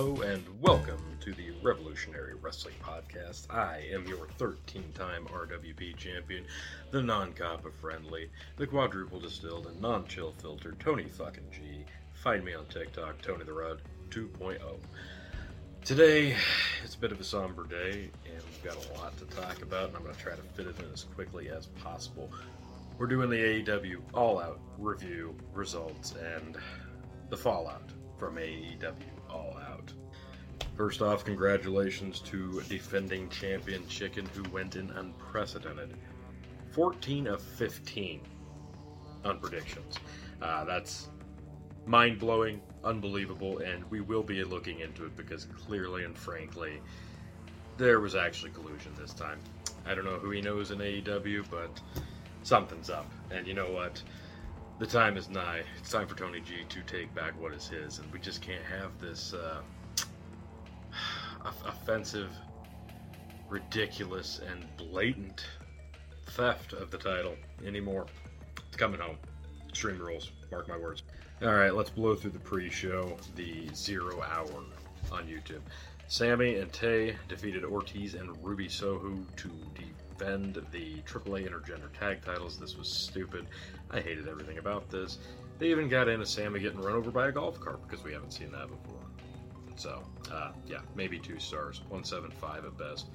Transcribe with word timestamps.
Hello 0.00 0.22
and 0.22 0.42
welcome 0.62 1.18
to 1.20 1.34
the 1.34 1.50
Revolutionary 1.62 2.32
Wrestling 2.34 2.74
Podcast. 2.82 3.54
I 3.54 3.86
am 3.92 4.06
your 4.06 4.28
13 4.38 4.92
time 4.94 5.26
RWP 5.26 5.94
champion, 5.98 6.46
the 6.90 7.02
non 7.02 7.34
COPPA 7.34 7.70
friendly, 7.82 8.30
the 8.56 8.66
quadruple 8.66 9.20
distilled 9.20 9.66
and 9.66 9.78
non 9.78 10.06
chill 10.06 10.32
filtered 10.40 10.80
Tony 10.80 11.04
fucking 11.04 11.50
G. 11.52 11.84
Find 12.14 12.42
me 12.42 12.54
on 12.54 12.64
TikTok, 12.70 13.20
Tony 13.20 13.44
the 13.44 13.52
Rod 13.52 13.82
2.0. 14.08 14.58
Today, 15.84 16.34
it's 16.82 16.94
a 16.94 16.98
bit 16.98 17.12
of 17.12 17.20
a 17.20 17.24
somber 17.24 17.66
day, 17.66 18.08
and 18.24 18.42
we've 18.42 18.64
got 18.64 18.82
a 18.82 18.98
lot 18.98 19.14
to 19.18 19.26
talk 19.26 19.60
about, 19.60 19.88
and 19.88 19.98
I'm 19.98 20.02
going 20.02 20.14
to 20.14 20.20
try 20.22 20.34
to 20.34 20.42
fit 20.54 20.66
it 20.66 20.78
in 20.78 20.90
as 20.94 21.04
quickly 21.14 21.50
as 21.50 21.66
possible. 21.66 22.32
We're 22.96 23.06
doing 23.06 23.28
the 23.28 23.36
AEW 23.36 24.00
All 24.14 24.40
Out 24.40 24.60
review 24.78 25.36
results 25.52 26.14
and 26.38 26.56
the 27.28 27.36
fallout 27.36 27.90
from 28.20 28.36
AEW 28.36 28.94
All 29.30 29.58
Out. 29.66 29.69
First 30.80 31.02
off, 31.02 31.26
congratulations 31.26 32.20
to 32.20 32.62
defending 32.62 33.28
champion 33.28 33.86
Chicken, 33.86 34.24
who 34.34 34.42
went 34.48 34.76
in 34.76 34.88
unprecedented 34.92 35.94
14 36.72 37.26
of 37.26 37.42
15 37.42 38.22
on 39.26 39.38
predictions. 39.40 39.96
Uh, 40.40 40.64
that's 40.64 41.08
mind 41.84 42.18
blowing, 42.18 42.62
unbelievable, 42.82 43.58
and 43.58 43.84
we 43.90 44.00
will 44.00 44.22
be 44.22 44.42
looking 44.42 44.80
into 44.80 45.04
it 45.04 45.14
because 45.18 45.44
clearly 45.44 46.04
and 46.04 46.16
frankly, 46.16 46.80
there 47.76 48.00
was 48.00 48.14
actually 48.14 48.52
collusion 48.52 48.90
this 48.98 49.12
time. 49.12 49.38
I 49.84 49.94
don't 49.94 50.06
know 50.06 50.18
who 50.18 50.30
he 50.30 50.40
knows 50.40 50.70
in 50.70 50.78
AEW, 50.78 51.44
but 51.50 51.78
something's 52.42 52.88
up. 52.88 53.12
And 53.30 53.46
you 53.46 53.52
know 53.52 53.70
what? 53.70 54.02
The 54.78 54.86
time 54.86 55.18
is 55.18 55.28
nigh. 55.28 55.62
It's 55.78 55.90
time 55.90 56.06
for 56.06 56.16
Tony 56.16 56.40
G 56.40 56.64
to 56.66 56.80
take 56.84 57.14
back 57.14 57.38
what 57.38 57.52
is 57.52 57.68
his, 57.68 57.98
and 57.98 58.10
we 58.10 58.18
just 58.18 58.40
can't 58.40 58.64
have 58.64 58.98
this 58.98 59.34
uh, 59.34 59.60
offensive, 61.44 62.30
ridiculous, 63.48 64.40
and 64.50 64.64
blatant 64.76 65.44
theft 66.26 66.72
of 66.72 66.90
the 66.90 66.98
title 66.98 67.34
anymore. 67.64 68.06
It's 68.68 68.76
coming 68.76 69.00
home. 69.00 69.16
Extreme 69.68 69.98
rules. 69.98 70.30
Mark 70.50 70.68
my 70.68 70.76
words. 70.76 71.02
All 71.42 71.54
right, 71.54 71.74
let's 71.74 71.90
blow 71.90 72.14
through 72.14 72.32
the 72.32 72.38
pre-show, 72.38 73.16
the 73.34 73.68
zero 73.74 74.22
hour 74.22 74.64
on 75.10 75.26
YouTube. 75.26 75.60
Sammy 76.08 76.56
and 76.56 76.72
Tay 76.72 77.16
defeated 77.28 77.64
Ortiz 77.64 78.14
and 78.14 78.36
Ruby 78.44 78.68
Soho 78.68 79.16
to 79.36 79.50
defend 79.74 80.56
the 80.72 80.96
AAA 81.06 81.48
Intergender 81.48 81.90
Tag 81.98 82.22
titles. 82.24 82.58
This 82.58 82.76
was 82.76 82.88
stupid. 82.88 83.46
I 83.90 84.00
hated 84.00 84.28
everything 84.28 84.58
about 84.58 84.90
this. 84.90 85.18
They 85.58 85.70
even 85.70 85.88
got 85.88 86.08
into 86.08 86.26
Sammy 86.26 86.60
getting 86.60 86.80
run 86.80 86.94
over 86.94 87.10
by 87.10 87.28
a 87.28 87.32
golf 87.32 87.60
cart 87.60 87.80
because 87.88 88.04
we 88.04 88.12
haven't 88.12 88.32
seen 88.32 88.50
that 88.52 88.68
before. 88.68 89.00
So, 89.80 90.02
uh, 90.30 90.50
yeah, 90.66 90.80
maybe 90.94 91.18
two 91.18 91.38
stars, 91.38 91.80
175 91.88 92.66
at 92.66 92.76
best. 92.76 93.06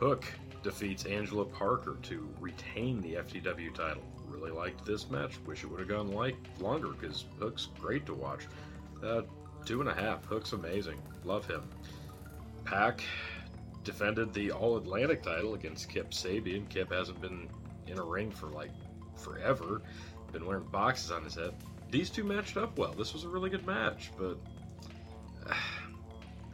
Hook 0.00 0.24
defeats 0.64 1.04
Angelo 1.04 1.44
Parker 1.44 1.96
to 2.02 2.28
retain 2.40 3.00
the 3.00 3.14
FTW 3.14 3.72
title. 3.72 4.02
Really 4.26 4.50
liked 4.50 4.84
this 4.84 5.08
match. 5.10 5.38
Wish 5.46 5.62
it 5.62 5.68
would 5.68 5.78
have 5.78 5.88
gone 5.88 6.10
like 6.10 6.34
longer 6.58 6.88
because 6.88 7.26
Hook's 7.38 7.68
great 7.78 8.04
to 8.06 8.14
watch. 8.14 8.48
Uh, 9.00 9.22
two 9.64 9.80
and 9.80 9.88
a 9.88 9.94
half. 9.94 10.24
Hook's 10.24 10.54
amazing. 10.54 11.00
Love 11.22 11.46
him. 11.46 11.62
Pac 12.64 13.04
defended 13.84 14.34
the 14.34 14.50
All 14.50 14.76
Atlantic 14.76 15.22
title 15.22 15.54
against 15.54 15.88
Kip 15.88 16.10
Sabian. 16.10 16.68
Kip 16.68 16.90
hasn't 16.90 17.20
been 17.20 17.48
in 17.86 18.00
a 18.00 18.04
ring 18.04 18.32
for 18.32 18.48
like 18.48 18.72
forever. 19.14 19.82
Been 20.32 20.46
wearing 20.46 20.64
boxes 20.64 21.12
on 21.12 21.22
his 21.22 21.36
head. 21.36 21.54
These 21.92 22.10
two 22.10 22.24
matched 22.24 22.56
up 22.56 22.76
well. 22.76 22.92
This 22.92 23.12
was 23.12 23.22
a 23.22 23.28
really 23.28 23.50
good 23.50 23.64
match, 23.68 24.10
but 24.18 24.36
uh, 25.48 25.54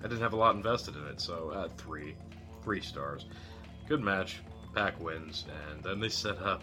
I 0.00 0.02
didn't 0.02 0.20
have 0.20 0.32
a 0.32 0.36
lot 0.36 0.54
invested 0.54 0.96
in 0.96 1.04
it, 1.06 1.20
so 1.20 1.52
at 1.64 1.76
three, 1.78 2.14
three 2.62 2.80
stars. 2.80 3.26
Good 3.88 4.02
match. 4.02 4.40
Pac 4.74 5.00
wins, 5.00 5.44
and 5.72 5.82
then 5.82 5.98
they 5.98 6.08
set 6.08 6.38
up 6.40 6.62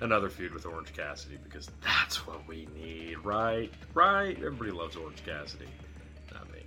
another 0.00 0.28
feud 0.28 0.54
with 0.54 0.64
Orange 0.64 0.92
Cassidy 0.94 1.38
because 1.42 1.70
that's 1.82 2.26
what 2.26 2.46
we 2.46 2.66
need, 2.74 3.18
right? 3.24 3.70
Right? 3.94 4.36
Everybody 4.36 4.70
loves 4.70 4.96
Orange 4.96 5.22
Cassidy. 5.24 5.68
Not 6.32 6.50
me. 6.52 6.60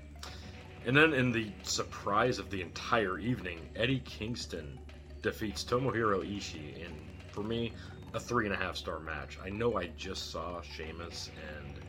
And 0.85 0.95
then, 0.95 1.13
in 1.13 1.31
the 1.31 1.51
surprise 1.63 2.39
of 2.39 2.49
the 2.49 2.61
entire 2.61 3.19
evening, 3.19 3.59
Eddie 3.75 4.01
Kingston 4.05 4.77
defeats 5.21 5.63
Tomohiro 5.63 6.23
Ishii 6.23 6.75
in, 6.85 6.91
for 7.31 7.43
me, 7.43 7.71
a 8.13 8.19
three 8.19 8.45
and 8.45 8.53
a 8.53 8.57
half 8.57 8.75
star 8.75 8.99
match. 8.99 9.37
I 9.43 9.49
know 9.49 9.77
I 9.77 9.87
just 9.97 10.31
saw 10.31 10.61
Sheamus 10.61 11.29
and 11.57 11.79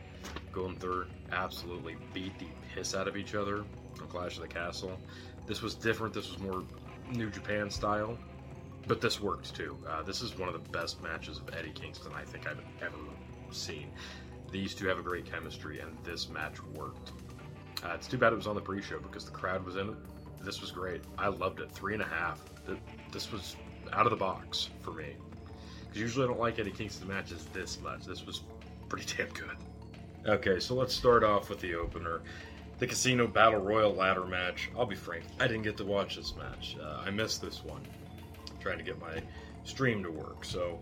Gunther 0.53 1.07
absolutely 1.31 1.97
beat 2.13 2.37
the 2.39 2.47
piss 2.73 2.95
out 2.95 3.07
of 3.07 3.17
each 3.17 3.35
other 3.35 3.63
on 4.01 4.07
Clash 4.07 4.35
of 4.35 4.43
the 4.43 4.47
Castle. 4.47 4.97
This 5.45 5.61
was 5.61 5.75
different. 5.75 6.13
This 6.13 6.29
was 6.31 6.39
more 6.39 6.63
New 7.11 7.29
Japan 7.29 7.69
style, 7.69 8.17
but 8.87 9.01
this 9.01 9.19
works 9.19 9.51
too. 9.51 9.77
Uh, 9.89 10.01
this 10.03 10.21
is 10.21 10.37
one 10.37 10.47
of 10.47 10.53
the 10.53 10.69
best 10.69 11.01
matches 11.03 11.37
of 11.37 11.49
Eddie 11.57 11.71
Kingston 11.71 12.13
I 12.15 12.23
think 12.23 12.47
I've 12.47 12.61
ever 12.81 12.97
seen. 13.51 13.91
These 14.51 14.75
two 14.75 14.87
have 14.87 14.99
a 14.99 15.03
great 15.03 15.29
chemistry, 15.29 15.79
and 15.79 15.97
this 16.03 16.29
match 16.29 16.63
worked. 16.75 17.11
Uh, 17.83 17.93
it's 17.95 18.07
too 18.07 18.17
bad 18.17 18.31
it 18.31 18.35
was 18.35 18.47
on 18.47 18.55
the 18.55 18.61
pre-show 18.61 18.99
because 18.99 19.25
the 19.25 19.31
crowd 19.31 19.65
was 19.65 19.75
in 19.75 19.89
it. 19.89 19.95
This 20.41 20.61
was 20.61 20.71
great. 20.71 21.01
I 21.17 21.27
loved 21.27 21.59
it. 21.59 21.71
Three 21.71 21.93
and 21.93 22.01
a 22.01 22.07
half. 22.07 22.39
This 23.11 23.31
was 23.31 23.55
out 23.91 24.05
of 24.05 24.11
the 24.11 24.17
box 24.17 24.69
for 24.81 24.91
me. 24.91 25.15
Because 25.81 25.99
usually 25.99 26.25
I 26.25 26.27
don't 26.27 26.39
like 26.39 26.59
Eddie 26.59 26.71
Kingston 26.71 27.07
matches 27.07 27.45
this 27.53 27.79
much. 27.81 28.05
This 28.05 28.25
was 28.25 28.41
pretty 28.89 29.05
damn 29.17 29.29
good. 29.29 29.57
Okay, 30.25 30.61
so 30.61 30.73
let's 30.73 30.93
start 30.93 31.25
off 31.25 31.49
with 31.49 31.59
the 31.59 31.75
opener. 31.75 32.21
The 32.79 32.87
Casino 32.87 33.27
Battle 33.27 33.59
Royal 33.59 33.93
ladder 33.93 34.25
match. 34.25 34.69
I'll 34.77 34.85
be 34.85 34.95
frank, 34.95 35.25
I 35.37 35.47
didn't 35.47 35.63
get 35.63 35.75
to 35.77 35.85
watch 35.85 36.15
this 36.15 36.33
match. 36.37 36.77
Uh, 36.81 37.03
I 37.05 37.09
missed 37.09 37.41
this 37.41 37.63
one. 37.63 37.81
I'm 38.49 38.57
trying 38.61 38.77
to 38.77 38.85
get 38.85 38.99
my 39.01 39.21
stream 39.65 40.01
to 40.03 40.09
work, 40.09 40.45
so 40.45 40.79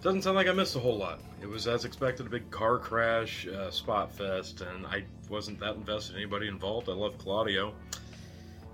doesn't 0.00 0.22
sound 0.22 0.36
like 0.36 0.48
I 0.48 0.52
missed 0.52 0.76
a 0.76 0.78
whole 0.78 0.96
lot. 0.96 1.20
It 1.42 1.46
was 1.46 1.66
as 1.66 1.84
expected, 1.84 2.26
a 2.26 2.30
big 2.30 2.50
car 2.50 2.78
crash, 2.78 3.46
uh, 3.46 3.70
spot 3.70 4.10
fest, 4.10 4.62
and 4.62 4.86
I 4.86 5.04
wasn't 5.28 5.60
that 5.60 5.76
invested 5.76 6.16
in 6.16 6.22
anybody 6.22 6.48
involved. 6.48 6.88
I 6.88 6.92
love 6.92 7.18
Claudio. 7.18 7.74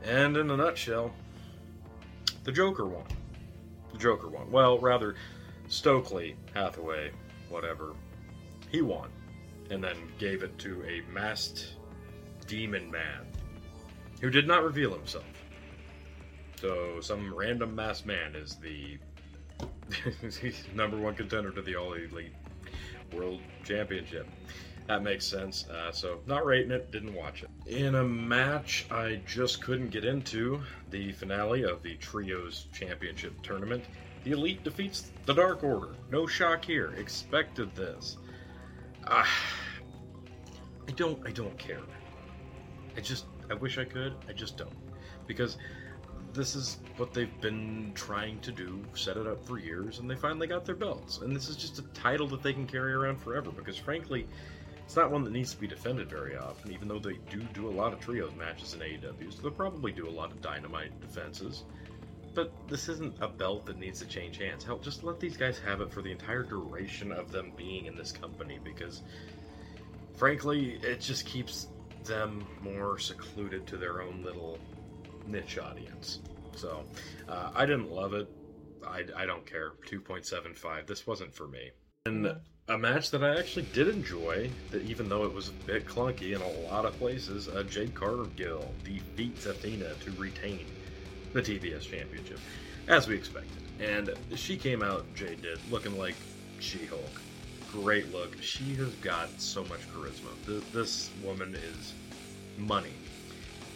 And 0.05 0.37
in 0.37 0.51
a 0.51 0.57
nutshell, 0.57 1.12
the 2.45 2.53
Joker 2.53 2.87
won. 2.87 3.05
The 3.93 3.99
Joker 3.99 4.28
won. 4.28 4.53
Well, 4.53 4.78
rather, 4.78 5.17
Stokely 5.69 6.37
Hathaway, 6.55 7.11
whatever, 7.49 7.95
he 8.71 8.83
won. 8.83 9.09
And 9.70 9.82
then 9.82 9.97
gave 10.19 10.42
it 10.42 10.58
to 10.58 10.82
a 10.84 11.03
masked 11.12 11.75
demon 12.47 12.91
man 12.91 13.26
who 14.20 14.31
did 14.31 14.47
not 14.47 14.64
reveal 14.64 14.92
himself. 14.92 15.25
So, 16.60 17.00
some 17.00 17.34
random 17.34 17.75
masked 17.75 18.06
man 18.06 18.34
is 18.34 18.56
the 18.56 18.98
number 20.75 20.98
one 20.98 21.14
contender 21.14 21.50
to 21.53 21.62
the 21.62 21.76
All 21.76 21.94
Elite 21.94 22.34
World 23.12 23.41
Championship. 23.64 24.26
That 24.86 25.03
makes 25.03 25.25
sense. 25.25 25.69
Uh, 25.69 25.92
so, 25.92 26.20
not 26.26 26.44
rating 26.44 26.72
it, 26.72 26.91
didn't 26.91 27.14
watch 27.14 27.44
it. 27.44 27.50
In 27.66 27.94
a 27.94 28.04
match 28.04 28.86
I 28.91 29.20
just 29.26 29.62
couldn't 29.62 29.91
get 29.91 30.04
into, 30.04 30.60
the 30.91 31.12
finale 31.12 31.62
of 31.62 31.82
the 31.82 31.94
Trios 31.97 32.66
Championship 32.72 33.41
tournament, 33.42 33.84
the 34.25 34.32
Elite 34.32 34.64
defeats 34.64 35.12
the 35.25 35.32
Dark 35.32 35.64
Order. 35.64 35.94
No 36.10 36.26
shock 36.26 36.64
here. 36.64 36.92
Expected 36.98 37.75
this. 37.75 38.19
Uh, 39.06 39.25
I 40.88 40.93
don't. 40.93 41.19
I 41.27 41.31
don't 41.31 41.56
care. 41.59 41.83
I 42.97 43.00
just. 43.00 43.27
I 43.50 43.55
wish 43.55 43.78
I 43.78 43.84
could. 43.84 44.15
I 44.28 44.33
just 44.33 44.56
don't, 44.56 44.72
because 45.27 45.59
this 46.33 46.54
is 46.54 46.78
what 46.97 47.13
they've 47.13 47.41
been 47.41 47.92
trying 47.95 48.39
to 48.41 48.53
do, 48.53 48.80
set 48.95 49.16
it 49.16 49.27
up 49.27 49.45
for 49.45 49.59
years, 49.59 49.98
and 49.98 50.09
they 50.09 50.15
finally 50.15 50.47
got 50.47 50.65
their 50.65 50.77
belts. 50.77 51.19
And 51.19 51.34
this 51.34 51.48
is 51.48 51.57
just 51.57 51.78
a 51.78 51.83
title 51.95 52.28
that 52.28 52.42
they 52.42 52.53
can 52.53 52.66
carry 52.66 52.92
around 52.92 53.21
forever 53.21 53.51
because, 53.51 53.77
frankly, 53.77 54.27
it's 54.84 54.97
not 54.97 55.10
one 55.10 55.24
that 55.24 55.33
needs 55.33 55.53
to 55.53 55.60
be 55.60 55.66
defended 55.66 56.09
very 56.09 56.36
often, 56.36 56.72
even 56.72 56.89
though 56.89 56.98
they 56.98 57.19
do 57.30 57.41
do 57.54 57.69
a 57.69 57.71
lot 57.71 57.92
of 57.92 58.01
trios 58.01 58.33
matches 58.36 58.74
in 58.74 58.80
AEW, 58.80 59.33
so 59.33 59.42
they'll 59.42 59.51
probably 59.51 59.92
do 59.92 60.09
a 60.09 60.10
lot 60.10 60.30
of 60.30 60.41
dynamite 60.41 60.98
defenses. 61.01 61.65
But 62.34 62.53
this 62.68 62.88
isn't 62.88 63.16
a 63.21 63.28
belt 63.28 63.66
that 63.66 63.78
needs 63.78 63.98
to 64.00 64.06
change 64.06 64.38
hands. 64.38 64.65
Hell, 64.65 64.78
just 64.78 65.03
let 65.03 65.21
these 65.21 65.36
guys 65.36 65.59
have 65.60 65.80
it 65.80 65.92
for 65.92 66.03
the 66.03 66.12
entire 66.12 66.44
duration 66.44 67.12
of 67.12 67.32
them 67.32 67.53
being 67.56 67.86
in 67.86 67.97
this 67.97 68.12
company 68.12 68.59
because, 68.62 69.03
frankly, 70.16 70.78
it 70.82 71.00
just 71.00 71.24
keeps 71.24 71.66
them 72.04 72.47
more 72.62 72.98
secluded 72.98 73.66
to 73.66 73.77
their 73.77 74.00
own 74.00 74.22
little 74.22 74.59
niche 75.27 75.59
audience. 75.59 76.21
So 76.56 76.84
uh, 77.28 77.50
I 77.54 77.66
didn't 77.66 77.91
love 77.91 78.15
it. 78.15 78.30
I, 78.86 79.04
I 79.16 79.26
don't 79.26 79.44
care. 79.44 79.72
2.75. 79.91 80.86
This 80.86 81.06
wasn't 81.06 81.34
for 81.34 81.47
me. 81.47 81.71
And 82.06 82.34
a 82.68 82.78
match 82.78 83.10
that 83.10 83.22
I 83.22 83.38
actually 83.38 83.66
did 83.72 83.88
enjoy, 83.88 84.50
that 84.71 84.83
even 84.83 85.09
though 85.09 85.24
it 85.24 85.34
was 85.34 85.48
a 85.48 85.53
bit 85.53 85.86
clunky 85.86 86.34
in 86.34 86.41
a 86.41 86.48
lot 86.48 86.86
of 86.86 86.97
places, 86.97 87.48
uh, 87.48 87.62
Jade 87.65 87.94
Cargill 87.94 88.74
defeats 88.84 89.44
Athena 89.47 89.97
to 89.97 90.12
retain 90.12 90.66
the 91.32 91.42
TBS 91.42 91.82
Championship, 91.82 92.38
as 92.88 93.06
we 93.06 93.15
expected. 93.15 93.62
And 93.80 94.15
she 94.36 94.56
came 94.56 94.82
out, 94.82 95.06
Jade 95.15 95.42
did, 95.42 95.59
looking 95.71 95.97
like 95.97 96.15
She 96.59 96.84
Hulk. 96.86 97.22
Great 97.72 98.12
look. 98.12 98.41
She 98.42 98.74
has 98.74 98.92
got 98.97 99.28
so 99.41 99.65
much 99.65 99.80
charisma. 99.92 100.62
This 100.72 101.10
woman 101.24 101.54
is 101.54 101.94
money. 102.59 102.92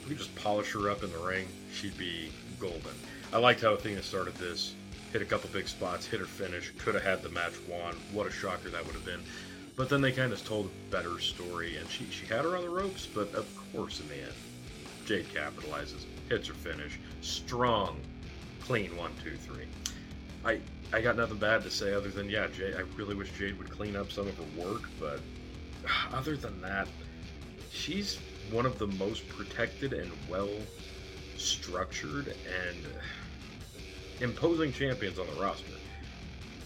If 0.02 0.08
we 0.08 0.16
just 0.16 0.34
polish 0.34 0.72
her 0.72 0.90
up 0.90 1.02
in 1.02 1.12
the 1.12 1.18
ring, 1.18 1.46
she'd 1.72 1.96
be 1.96 2.30
golden. 2.58 2.92
I 3.32 3.38
liked 3.38 3.62
how 3.62 3.72
Athena 3.72 4.02
started 4.02 4.34
this. 4.34 4.74
Hit 5.12 5.22
a 5.22 5.24
couple 5.24 5.48
big 5.52 5.68
spots, 5.68 6.06
hit 6.06 6.18
her 6.18 6.26
finish, 6.26 6.72
could 6.78 6.94
have 6.94 7.04
had 7.04 7.22
the 7.22 7.28
match 7.30 7.54
won. 7.68 7.94
What 8.12 8.26
a 8.26 8.30
shocker 8.30 8.68
that 8.70 8.84
would 8.84 8.94
have 8.94 9.04
been. 9.04 9.22
But 9.76 9.88
then 9.88 10.00
they 10.00 10.12
kind 10.12 10.32
of 10.32 10.44
told 10.44 10.66
a 10.66 10.90
better 10.90 11.20
story, 11.20 11.76
and 11.76 11.88
she, 11.88 12.04
she 12.10 12.26
had 12.26 12.44
her 12.44 12.56
on 12.56 12.62
the 12.62 12.68
ropes, 12.68 13.06
but 13.06 13.32
of 13.34 13.46
course, 13.72 14.00
in 14.00 14.08
the 14.08 14.16
end, 14.16 14.32
Jade 15.04 15.26
capitalizes, 15.32 16.04
hits 16.28 16.48
her 16.48 16.54
finish. 16.54 16.98
Strong, 17.20 18.00
clean 18.60 18.96
one, 18.96 19.12
two, 19.22 19.36
three. 19.36 19.66
I 20.44 20.60
I 20.92 21.00
got 21.00 21.16
nothing 21.16 21.38
bad 21.38 21.62
to 21.62 21.70
say 21.70 21.92
other 21.92 22.10
than 22.10 22.28
yeah, 22.28 22.46
Jade. 22.48 22.76
I 22.76 22.80
really 22.96 23.14
wish 23.14 23.32
Jade 23.32 23.58
would 23.58 23.70
clean 23.70 23.96
up 23.96 24.12
some 24.12 24.28
of 24.28 24.36
her 24.36 24.62
work, 24.62 24.82
but 25.00 25.20
other 26.12 26.36
than 26.36 26.60
that, 26.60 26.88
she's 27.70 28.18
one 28.50 28.66
of 28.66 28.78
the 28.78 28.86
most 28.86 29.28
protected 29.28 29.92
and 29.92 30.10
well 30.28 30.50
structured 31.36 32.28
and 32.28 32.78
imposing 34.20 34.72
champions 34.72 35.18
on 35.18 35.26
the 35.26 35.40
roster. 35.40 35.72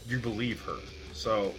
You 0.06 0.18
believe 0.18 0.60
her. 0.62 0.76
So 1.12 1.54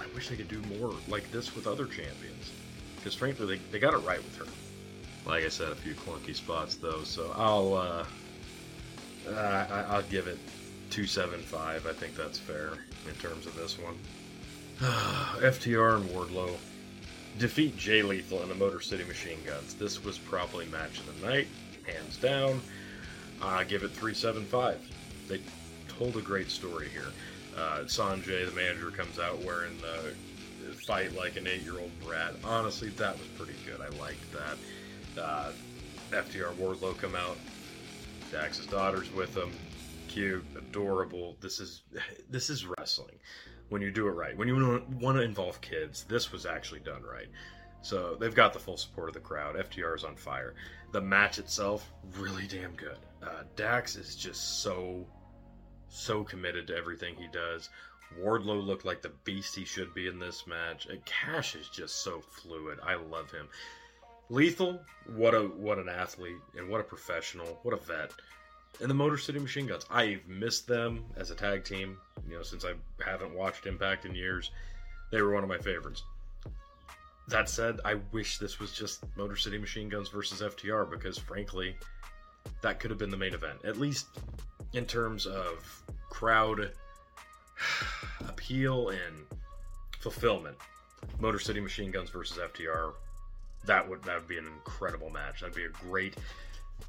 I 0.00 0.14
wish 0.14 0.28
they 0.28 0.36
could 0.36 0.48
do 0.48 0.62
more 0.78 0.94
like 1.08 1.30
this 1.30 1.54
with 1.54 1.66
other 1.66 1.86
champions. 1.86 2.52
Because 2.96 3.14
frankly, 3.14 3.46
they, 3.46 3.60
they 3.70 3.78
got 3.78 3.94
it 3.94 3.98
right 3.98 4.22
with 4.22 4.36
her. 4.36 4.46
Like 5.26 5.44
I 5.44 5.48
said, 5.48 5.72
a 5.72 5.74
few 5.74 5.94
clunky 5.94 6.34
spots 6.34 6.76
though, 6.76 7.02
so 7.02 7.32
I'll 7.36 7.74
uh, 7.74 8.04
uh, 9.28 9.86
I'll 9.88 10.02
give 10.02 10.28
it 10.28 10.38
two 10.90 11.06
seven 11.06 11.40
five. 11.40 11.86
I 11.86 11.92
think 11.92 12.14
that's 12.14 12.38
fair 12.38 12.72
in 13.08 13.14
terms 13.16 13.46
of 13.46 13.56
this 13.56 13.76
one. 13.78 13.98
FTR 14.78 15.96
and 15.96 16.04
Wardlow 16.10 16.56
defeat 17.38 17.76
Jay 17.76 18.02
Lethal 18.02 18.42
and 18.42 18.50
the 18.50 18.54
Motor 18.54 18.80
City 18.80 19.04
Machine 19.04 19.38
Guns. 19.44 19.74
This 19.74 20.02
was 20.04 20.16
probably 20.18 20.66
match 20.66 21.00
of 21.00 21.20
the 21.20 21.26
night, 21.26 21.48
hands 21.86 22.16
down. 22.16 22.60
I 23.42 23.64
give 23.64 23.82
it 23.82 23.90
three 23.90 24.14
seven 24.14 24.44
five. 24.44 24.80
They 25.28 25.40
told 25.88 26.16
a 26.16 26.22
great 26.22 26.50
story 26.50 26.88
here. 26.88 27.12
Uh, 27.56 27.80
Sonjay, 27.84 28.48
the 28.48 28.54
manager, 28.54 28.90
comes 28.90 29.18
out 29.18 29.42
wearing 29.42 29.76
the 29.78 30.12
fight 30.86 31.14
like 31.16 31.36
an 31.36 31.46
eight 31.46 31.62
year 31.62 31.78
old 31.80 31.90
brat. 32.04 32.34
Honestly, 32.44 32.90
that 32.90 33.18
was 33.18 33.26
pretty 33.28 33.54
good. 33.64 33.80
I 33.80 33.88
liked 33.98 34.32
that. 34.32 34.56
Uh, 35.18 35.52
FTR 36.10 36.54
Wardlow 36.54 36.96
come 36.98 37.14
out. 37.14 37.36
Dax's 38.30 38.66
daughter's 38.66 39.12
with 39.12 39.36
him. 39.36 39.52
Cute, 40.08 40.44
adorable. 40.56 41.36
This 41.40 41.60
is 41.60 41.82
this 42.30 42.50
is 42.50 42.66
wrestling 42.66 43.18
when 43.68 43.82
you 43.82 43.90
do 43.90 44.06
it 44.06 44.12
right. 44.12 44.36
When 44.36 44.48
you 44.48 44.82
want 45.00 45.16
to 45.18 45.22
involve 45.22 45.60
kids, 45.60 46.04
this 46.04 46.32
was 46.32 46.46
actually 46.46 46.80
done 46.80 47.02
right. 47.02 47.28
So 47.82 48.16
they've 48.18 48.34
got 48.34 48.52
the 48.52 48.58
full 48.58 48.76
support 48.76 49.08
of 49.08 49.14
the 49.14 49.20
crowd. 49.20 49.56
FTR 49.56 49.94
is 49.94 50.04
on 50.04 50.16
fire. 50.16 50.54
The 50.92 51.00
match 51.00 51.38
itself, 51.38 51.92
really 52.18 52.46
damn 52.46 52.72
good. 52.72 52.98
Uh, 53.22 53.42
Dax 53.54 53.96
is 53.96 54.16
just 54.16 54.62
so, 54.62 55.06
so 55.88 56.24
committed 56.24 56.66
to 56.68 56.76
everything 56.76 57.14
he 57.16 57.28
does. 57.28 57.70
Wardlow 58.20 58.64
looked 58.64 58.84
like 58.84 59.02
the 59.02 59.12
beast 59.24 59.54
he 59.54 59.64
should 59.64 59.94
be 59.94 60.06
in 60.06 60.18
this 60.18 60.46
match. 60.46 60.86
And 60.86 61.04
Cash 61.04 61.54
is 61.54 61.68
just 61.68 62.02
so 62.02 62.20
fluid. 62.20 62.78
I 62.82 62.94
love 62.94 63.30
him. 63.30 63.48
Lethal, 64.28 64.80
what 65.14 65.34
a 65.34 65.42
what 65.42 65.78
an 65.78 65.88
athlete 65.88 66.40
and 66.56 66.68
what 66.68 66.80
a 66.80 66.84
professional, 66.84 67.60
what 67.62 67.74
a 67.74 67.76
vet. 67.76 68.12
And 68.80 68.90
the 68.90 68.94
Motor 68.94 69.16
City 69.16 69.38
Machine 69.38 69.66
Guns, 69.66 69.86
I've 69.90 70.26
missed 70.26 70.66
them 70.66 71.04
as 71.16 71.30
a 71.30 71.34
tag 71.34 71.64
team. 71.64 71.96
You 72.28 72.36
know, 72.36 72.42
since 72.42 72.64
I 72.64 72.74
haven't 73.02 73.34
watched 73.34 73.66
Impact 73.66 74.04
in 74.04 74.14
years, 74.14 74.50
they 75.10 75.22
were 75.22 75.32
one 75.32 75.42
of 75.42 75.48
my 75.48 75.58
favorites. 75.58 76.02
That 77.28 77.48
said, 77.48 77.80
I 77.84 77.94
wish 78.12 78.38
this 78.38 78.60
was 78.60 78.72
just 78.72 79.04
Motor 79.16 79.36
City 79.36 79.58
Machine 79.58 79.88
Guns 79.88 80.08
versus 80.08 80.42
FTR 80.42 80.90
because, 80.90 81.18
frankly, 81.18 81.76
that 82.60 82.78
could 82.78 82.90
have 82.90 82.98
been 82.98 83.10
the 83.10 83.16
main 83.16 83.34
event. 83.34 83.64
At 83.64 83.78
least 83.78 84.06
in 84.74 84.84
terms 84.84 85.26
of 85.26 85.82
crowd 86.10 86.72
appeal 88.28 88.90
and 88.90 89.26
fulfillment. 90.00 90.56
Motor 91.18 91.38
City 91.38 91.60
Machine 91.60 91.90
Guns 91.90 92.10
versus 92.10 92.38
FTR. 92.38 92.92
That 93.64 93.88
would 93.88 94.02
that 94.04 94.16
would 94.16 94.28
be 94.28 94.38
an 94.38 94.46
incredible 94.46 95.10
match. 95.10 95.40
That'd 95.40 95.56
be 95.56 95.64
a 95.64 95.68
great 95.68 96.16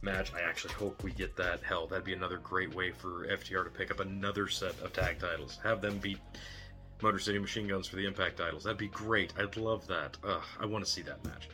match. 0.01 0.31
I 0.33 0.41
actually 0.41 0.73
hope 0.73 1.03
we 1.03 1.11
get 1.11 1.35
that. 1.37 1.63
Hell, 1.63 1.87
that'd 1.87 2.05
be 2.05 2.13
another 2.13 2.37
great 2.37 2.73
way 2.75 2.91
for 2.91 3.27
FTR 3.27 3.63
to 3.63 3.69
pick 3.69 3.91
up 3.91 3.99
another 3.99 4.47
set 4.47 4.79
of 4.81 4.93
tag 4.93 5.19
titles. 5.19 5.59
Have 5.63 5.81
them 5.81 5.97
beat 5.97 6.19
Motor 7.01 7.19
City 7.19 7.39
Machine 7.39 7.67
Guns 7.67 7.87
for 7.87 7.95
the 7.95 8.05
Impact 8.05 8.37
titles. 8.37 8.63
That'd 8.63 8.77
be 8.77 8.87
great. 8.87 9.33
I'd 9.37 9.57
love 9.57 9.87
that. 9.87 10.17
Ugh, 10.23 10.43
I 10.59 10.65
want 10.65 10.85
to 10.85 10.91
see 10.91 11.01
that 11.03 11.23
match. 11.23 11.49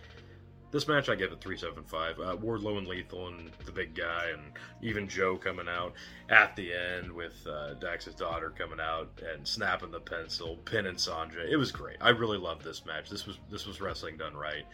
This 0.72 0.88
match 0.88 1.08
I 1.08 1.14
give 1.14 1.32
it 1.32 1.40
375. 1.40 2.20
Uh, 2.20 2.36
Wardlow 2.38 2.80
and 2.80 2.88
Lethal 2.88 3.28
and 3.28 3.52
the 3.64 3.72
big 3.72 3.94
guy 3.94 4.30
and 4.34 4.42
even 4.82 5.08
Joe 5.08 5.38
coming 5.38 5.68
out 5.68 5.94
at 6.30 6.56
the 6.56 6.74
end 6.74 7.12
with 7.12 7.46
uh, 7.46 7.76
Dax's 7.76 8.16
daughter 8.16 8.52
coming 8.58 8.80
out 8.80 9.22
and 9.36 9.48
snapping 9.48 9.92
the 9.92 10.00
pencil, 10.00 10.58
pinning 10.66 10.96
Sonjay. 10.96 11.52
It 11.52 11.58
was 11.58 11.72
great. 11.72 11.98
I 12.02 12.10
really 12.10 12.40
loved 12.40 12.64
this 12.64 12.88
match. 12.88 13.08
This 13.08 13.28
was 13.28 13.38
this 13.52 13.68
was 13.68 13.82
wrestling 13.82 14.18
done 14.18 14.36
right 14.36 14.66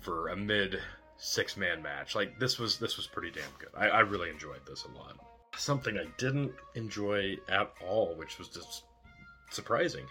for 0.00 0.28
a 0.28 0.36
mid 0.36 0.80
six 1.16 1.56
man 1.56 1.82
match. 1.82 2.14
Like 2.14 2.38
this 2.38 2.58
was 2.58 2.78
this 2.78 2.96
was 2.96 3.06
pretty 3.06 3.30
damn 3.30 3.50
good. 3.58 3.70
I, 3.76 3.88
I 3.88 4.00
really 4.00 4.30
enjoyed 4.30 4.64
this 4.66 4.84
a 4.84 4.98
lot. 4.98 5.16
Something 5.56 5.98
I 5.98 6.06
didn't 6.18 6.52
enjoy 6.74 7.36
at 7.48 7.72
all, 7.86 8.14
which 8.16 8.38
was 8.38 8.48
just 8.48 8.84
surprising. 9.50 10.06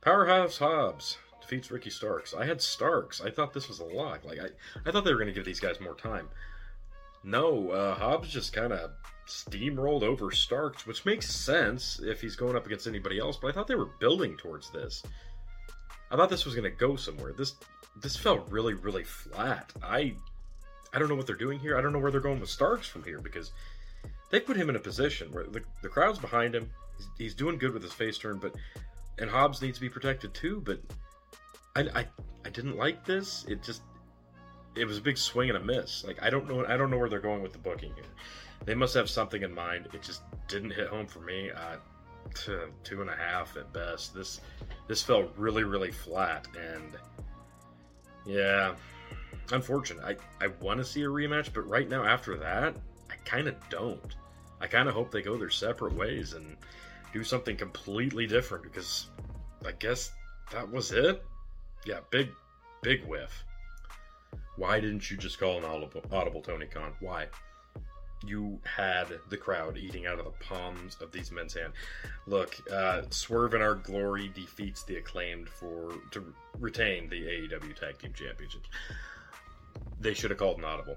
Powerhouse 0.00 0.58
Hobbs 0.58 1.18
defeats 1.40 1.70
Ricky 1.70 1.90
Starks. 1.90 2.34
I 2.34 2.44
had 2.46 2.60
Starks. 2.60 3.20
I 3.20 3.30
thought 3.30 3.52
this 3.52 3.68
was 3.68 3.80
a 3.80 3.84
lock. 3.84 4.24
Like 4.24 4.38
I, 4.38 4.48
I 4.88 4.92
thought 4.92 5.04
they 5.04 5.14
were 5.14 5.24
to 5.24 5.32
give 5.32 5.44
these 5.44 5.60
guys 5.60 5.80
more 5.80 5.94
time. 5.94 6.28
No, 7.24 7.70
uh, 7.70 7.94
Hobbs 7.96 8.28
just 8.28 8.52
kind 8.52 8.72
of 8.72 8.92
steamrolled 9.26 10.02
over 10.02 10.30
Starks, 10.30 10.86
which 10.86 11.04
makes 11.04 11.28
sense 11.28 12.00
if 12.00 12.20
he's 12.20 12.36
going 12.36 12.54
up 12.54 12.66
against 12.66 12.86
anybody 12.86 13.18
else. 13.18 13.36
But 13.36 13.48
I 13.48 13.52
thought 13.52 13.66
they 13.66 13.74
were 13.74 13.90
building 13.98 14.36
towards 14.36 14.70
this. 14.70 15.02
I 16.10 16.16
thought 16.16 16.30
this 16.30 16.44
was 16.44 16.54
to 16.54 16.70
go 16.70 16.94
somewhere. 16.94 17.32
This 17.32 17.54
this 18.00 18.16
felt 18.16 18.48
really 18.50 18.74
really 18.74 19.04
flat. 19.04 19.72
I 19.82 20.14
I 20.92 20.98
don't 20.98 21.08
know 21.08 21.14
what 21.14 21.26
they're 21.26 21.36
doing 21.36 21.58
here. 21.58 21.76
I 21.76 21.80
don't 21.80 21.92
know 21.92 21.98
where 21.98 22.10
they're 22.10 22.20
going 22.20 22.40
with 22.40 22.50
Starks 22.50 22.86
from 22.86 23.04
here 23.04 23.20
because 23.20 23.52
they 24.30 24.40
put 24.40 24.56
him 24.56 24.68
in 24.68 24.76
a 24.76 24.80
position 24.80 25.30
where 25.32 25.44
the, 25.44 25.62
the 25.82 25.88
crowd's 25.88 26.18
behind 26.18 26.54
him. 26.54 26.70
He's, 26.96 27.08
he's 27.18 27.34
doing 27.34 27.58
good 27.58 27.72
with 27.72 27.82
his 27.82 27.92
face 27.92 28.18
turn, 28.18 28.38
but 28.38 28.54
and 29.18 29.30
Hobbs 29.30 29.62
needs 29.62 29.78
to 29.78 29.80
be 29.80 29.88
protected 29.88 30.34
too. 30.34 30.62
But 30.64 30.80
I, 31.74 32.00
I 32.00 32.06
I 32.44 32.50
didn't 32.50 32.76
like 32.76 33.04
this. 33.04 33.44
It 33.48 33.62
just 33.62 33.82
it 34.74 34.84
was 34.84 34.98
a 34.98 35.00
big 35.02 35.18
swing 35.18 35.48
and 35.50 35.58
a 35.58 35.62
miss. 35.62 36.04
Like 36.04 36.22
I 36.22 36.30
don't 36.30 36.48
know 36.48 36.64
I 36.66 36.76
don't 36.76 36.90
know 36.90 36.98
where 36.98 37.08
they're 37.08 37.20
going 37.20 37.42
with 37.42 37.52
the 37.52 37.58
booking 37.58 37.94
here. 37.94 38.04
They 38.64 38.74
must 38.74 38.94
have 38.94 39.10
something 39.10 39.42
in 39.42 39.54
mind. 39.54 39.88
It 39.92 40.02
just 40.02 40.22
didn't 40.48 40.70
hit 40.70 40.88
home 40.88 41.06
for 41.06 41.20
me. 41.20 41.50
Uh, 41.50 41.76
two, 42.34 42.72
two 42.84 43.00
and 43.00 43.10
a 43.10 43.16
half 43.16 43.56
at 43.56 43.72
best. 43.72 44.14
This 44.14 44.40
this 44.88 45.02
felt 45.02 45.30
really 45.36 45.64
really 45.64 45.92
flat 45.92 46.46
and 46.56 46.96
yeah, 48.26 48.74
unfortunate. 49.52 50.04
I 50.04 50.44
I 50.44 50.48
want 50.60 50.78
to 50.78 50.84
see 50.84 51.02
a 51.02 51.08
rematch, 51.08 51.52
but 51.54 51.68
right 51.68 51.88
now 51.88 52.04
after 52.04 52.36
that, 52.38 52.76
I 53.10 53.14
kind 53.24 53.48
of 53.48 53.54
don't. 53.70 54.14
I 54.60 54.66
kind 54.66 54.88
of 54.88 54.94
hope 54.94 55.10
they 55.10 55.22
go 55.22 55.36
their 55.36 55.50
separate 55.50 55.94
ways 55.94 56.32
and 56.32 56.56
do 57.12 57.22
something 57.22 57.56
completely 57.56 58.26
different 58.26 58.64
because 58.64 59.08
I 59.64 59.72
guess 59.72 60.12
that 60.52 60.70
was 60.70 60.92
it. 60.92 61.24
Yeah, 61.84 62.00
big, 62.10 62.30
big 62.82 63.04
whiff. 63.04 63.44
Why 64.56 64.80
didn't 64.80 65.10
you 65.10 65.16
just 65.16 65.38
call 65.38 65.58
an 65.58 65.64
audible, 65.64 66.02
audible 66.10 66.40
Tony 66.40 66.66
Khan? 66.66 66.92
Why? 67.00 67.26
You 68.24 68.58
had 68.64 69.20
the 69.28 69.36
crowd 69.36 69.76
eating 69.76 70.06
out 70.06 70.18
of 70.18 70.24
the 70.24 70.44
palms 70.44 70.96
of 71.00 71.12
these 71.12 71.30
men's 71.30 71.54
hands. 71.54 71.74
Look, 72.26 72.56
uh, 72.72 73.02
Swerve 73.10 73.54
in 73.54 73.62
Our 73.62 73.74
Glory 73.74 74.28
defeats 74.34 74.84
the 74.84 74.96
acclaimed 74.96 75.48
for 75.48 75.92
to 76.12 76.34
retain 76.58 77.08
the 77.08 77.22
AEW 77.22 77.78
Tag 77.78 77.98
Team 77.98 78.12
Championships. 78.14 78.68
They 80.00 80.14
should 80.14 80.30
have 80.30 80.38
called 80.38 80.58
an 80.58 80.64
audible. 80.64 80.96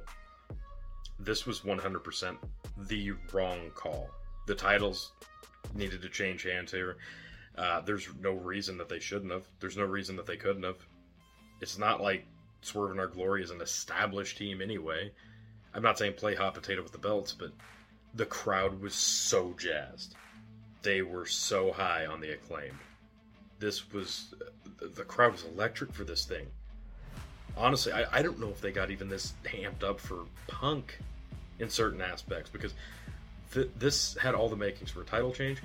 This 1.20 1.46
was 1.46 1.62
100% 1.62 2.38
the 2.78 3.12
wrong 3.34 3.72
call. 3.76 4.10
The 4.48 4.56
titles 4.56 5.12
needed 5.74 6.02
to 6.02 6.10
change 6.10 6.44
hands 6.44 6.72
here. 6.72 6.98
Uh, 7.58 7.82
there's 7.82 8.08
no 8.22 8.32
reason 8.32 8.78
that 8.78 8.88
they 8.88 9.00
shouldn't 9.00 9.32
have. 9.32 9.46
There's 9.60 9.78
no 9.78 9.84
reason 9.84 10.16
that 10.16 10.26
they 10.26 10.38
couldn't 10.38 10.64
have. 10.64 10.78
It's 11.62 11.78
not 11.78 12.02
like 12.02 12.26
Swerve 12.62 12.92
in 12.92 13.00
Our 13.00 13.08
Glory 13.08 13.44
is 13.44 13.52
an 13.52 13.62
established 13.62 14.38
team 14.38 14.62
anyway. 14.62 15.12
I'm 15.74 15.84
not 15.84 15.98
saying 15.98 16.14
play 16.14 16.36
hot 16.36 16.54
potato 16.54 16.82
with 16.82 16.92
the 16.92 16.98
belts, 16.98 17.34
but 17.34 17.52
the 18.14 18.26
crowd 18.26 18.82
was 18.82 18.96
so 18.96 19.56
jazzed. 19.58 20.16
They 20.82 21.02
were 21.02 21.26
so 21.26 21.72
high 21.72 22.06
on 22.06 22.22
the 22.22 22.32
acclaim. 22.32 22.80
This 23.60 23.92
was 23.92 24.34
the 24.80 25.04
crowd 25.04 25.34
was 25.34 25.44
electric 25.44 25.94
for 25.94 26.04
this 26.04 26.26
thing. 26.26 26.48
Honestly, 27.58 27.92
I, 27.92 28.20
I 28.20 28.22
don't 28.22 28.40
know 28.40 28.50
if 28.50 28.62
they 28.62 28.72
got 28.72 28.90
even 28.90 29.10
this 29.10 29.34
amped 29.46 29.84
up 29.84 30.00
for 30.00 30.26
Punk 30.48 30.98
in 31.60 31.70
certain 31.70 32.02
aspects 32.02 32.50
because 32.50 32.74
th- 33.54 33.70
this 33.78 34.16
had 34.18 34.34
all 34.34 34.48
the 34.48 34.56
makings 34.56 34.92
for 34.92 35.02
a 35.02 35.06
title 35.06 35.34
change. 35.34 35.62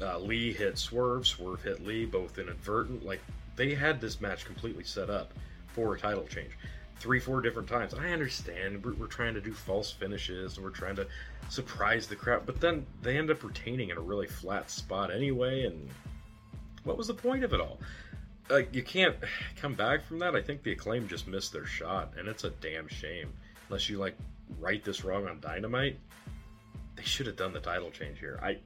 Uh, 0.00 0.18
Lee 0.18 0.52
hit 0.52 0.78
Swerve, 0.78 1.26
Swerve 1.26 1.62
hit 1.62 1.84
Lee, 1.84 2.06
both 2.06 2.38
inadvertent. 2.38 3.04
Like 3.04 3.20
they 3.56 3.74
had 3.74 4.00
this 4.00 4.20
match 4.20 4.44
completely 4.44 4.84
set 4.84 5.10
up 5.10 5.32
for 5.68 5.94
a 5.94 5.98
title 5.98 6.26
change. 6.26 6.52
Three, 7.02 7.18
four 7.18 7.40
different 7.40 7.68
times. 7.68 7.94
I 7.94 8.12
understand 8.12 8.84
we're, 8.84 8.94
we're 8.94 9.06
trying 9.08 9.34
to 9.34 9.40
do 9.40 9.52
false 9.52 9.90
finishes 9.90 10.56
and 10.56 10.64
we're 10.64 10.70
trying 10.70 10.94
to 10.96 11.06
surprise 11.48 12.06
the 12.06 12.14
crowd, 12.14 12.46
but 12.46 12.60
then 12.60 12.86
they 13.02 13.18
end 13.18 13.28
up 13.28 13.42
retaining 13.42 13.90
in 13.90 13.98
a 13.98 14.00
really 14.00 14.28
flat 14.28 14.70
spot 14.70 15.12
anyway. 15.12 15.64
And 15.64 15.90
what 16.84 16.96
was 16.96 17.08
the 17.08 17.14
point 17.14 17.42
of 17.42 17.52
it 17.52 17.60
all? 17.60 17.80
Like 18.48 18.72
you 18.72 18.84
can't 18.84 19.16
come 19.56 19.74
back 19.74 20.04
from 20.04 20.20
that. 20.20 20.36
I 20.36 20.42
think 20.42 20.62
the 20.62 20.70
acclaim 20.72 21.08
just 21.08 21.26
missed 21.26 21.52
their 21.52 21.66
shot, 21.66 22.12
and 22.16 22.28
it's 22.28 22.44
a 22.44 22.50
damn 22.50 22.86
shame. 22.86 23.32
Unless 23.68 23.88
you 23.88 23.98
like 23.98 24.16
right 24.60 24.84
this 24.84 25.04
wrong 25.04 25.26
on 25.26 25.40
Dynamite, 25.40 25.98
they 26.94 27.02
should 27.02 27.26
have 27.26 27.36
done 27.36 27.52
the 27.52 27.60
title 27.60 27.90
change 27.90 28.20
here. 28.20 28.38
I 28.40 28.58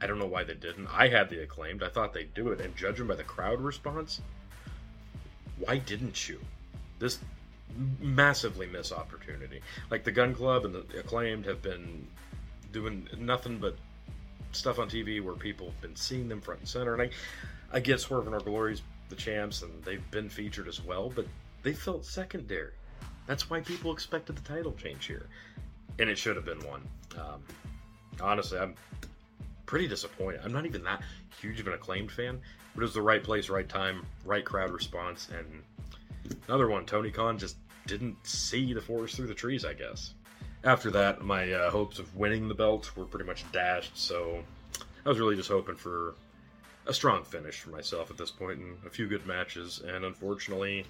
I 0.00 0.06
don't 0.06 0.18
know 0.18 0.26
why 0.26 0.44
they 0.44 0.54
didn't. 0.54 0.86
I 0.86 1.08
had 1.08 1.28
the 1.28 1.42
acclaimed. 1.42 1.82
I 1.82 1.88
thought 1.88 2.14
they'd 2.14 2.32
do 2.32 2.48
it, 2.48 2.60
and 2.60 2.74
judging 2.74 3.06
by 3.06 3.16
the 3.16 3.24
crowd 3.24 3.60
response, 3.60 4.22
why 5.58 5.78
didn't 5.78 6.28
you? 6.28 6.40
This 6.98 7.18
massively 8.00 8.66
miss 8.66 8.92
opportunity. 8.92 9.60
Like 9.90 10.04
the 10.04 10.12
Gunn 10.12 10.34
Club 10.34 10.64
and 10.64 10.74
the 10.74 10.98
acclaimed 10.98 11.46
have 11.46 11.62
been 11.62 12.06
doing 12.72 13.08
nothing 13.18 13.58
but 13.58 13.76
stuff 14.52 14.78
on 14.78 14.88
TV 14.88 15.22
where 15.22 15.34
people 15.34 15.66
have 15.66 15.80
been 15.80 15.96
seeing 15.96 16.28
them 16.28 16.40
front 16.40 16.60
and 16.60 16.68
center. 16.68 16.94
And 16.94 17.02
I, 17.02 17.10
I 17.76 17.80
get 17.80 18.00
Swerve 18.00 18.26
in 18.26 18.34
Our 18.34 18.40
Glory's 18.40 18.82
the 19.08 19.16
champs, 19.16 19.62
and 19.62 19.84
they've 19.84 20.10
been 20.10 20.28
featured 20.28 20.68
as 20.68 20.82
well, 20.82 21.12
but 21.14 21.26
they 21.62 21.72
felt 21.72 22.04
secondary. 22.04 22.72
That's 23.26 23.48
why 23.50 23.60
people 23.60 23.92
expected 23.92 24.36
the 24.36 24.42
title 24.42 24.72
change 24.72 25.06
here, 25.06 25.26
and 25.98 26.08
it 26.08 26.18
should 26.18 26.36
have 26.36 26.44
been 26.44 26.64
one. 26.66 26.82
Um, 27.16 27.42
honestly, 28.20 28.58
I'm 28.58 28.74
pretty 29.66 29.88
disappointed. 29.88 30.40
I'm 30.44 30.52
not 30.52 30.66
even 30.66 30.84
that 30.84 31.02
huge 31.40 31.60
of 31.60 31.66
an 31.66 31.74
acclaimed 31.74 32.10
fan, 32.10 32.40
but 32.74 32.82
it 32.82 32.84
was 32.84 32.94
the 32.94 33.02
right 33.02 33.22
place, 33.22 33.48
right 33.48 33.68
time, 33.68 34.06
right 34.24 34.44
crowd 34.44 34.70
response, 34.70 35.28
and 35.36 35.62
another 36.48 36.68
one. 36.68 36.86
Tony 36.86 37.10
Khan 37.10 37.38
just 37.38 37.56
didn't 37.86 38.16
see 38.26 38.72
the 38.72 38.80
forest 38.80 39.16
through 39.16 39.28
the 39.28 39.34
trees, 39.34 39.64
I 39.64 39.74
guess. 39.74 40.14
After 40.64 40.90
that, 40.90 41.22
my 41.22 41.52
uh, 41.52 41.70
hopes 41.70 41.98
of 41.98 42.14
winning 42.16 42.48
the 42.48 42.54
belt 42.54 42.96
were 42.96 43.04
pretty 43.04 43.26
much 43.26 43.50
dashed, 43.52 43.96
so 43.96 44.42
I 45.04 45.08
was 45.08 45.18
really 45.18 45.36
just 45.36 45.48
hoping 45.48 45.76
for 45.76 46.14
a 46.86 46.92
strong 46.92 47.24
finish 47.24 47.60
for 47.60 47.70
myself 47.70 48.10
at 48.10 48.16
this 48.16 48.30
point 48.30 48.58
and 48.58 48.76
a 48.86 48.90
few 48.90 49.06
good 49.06 49.26
matches, 49.26 49.80
and 49.86 50.04
unfortunately, 50.04 50.84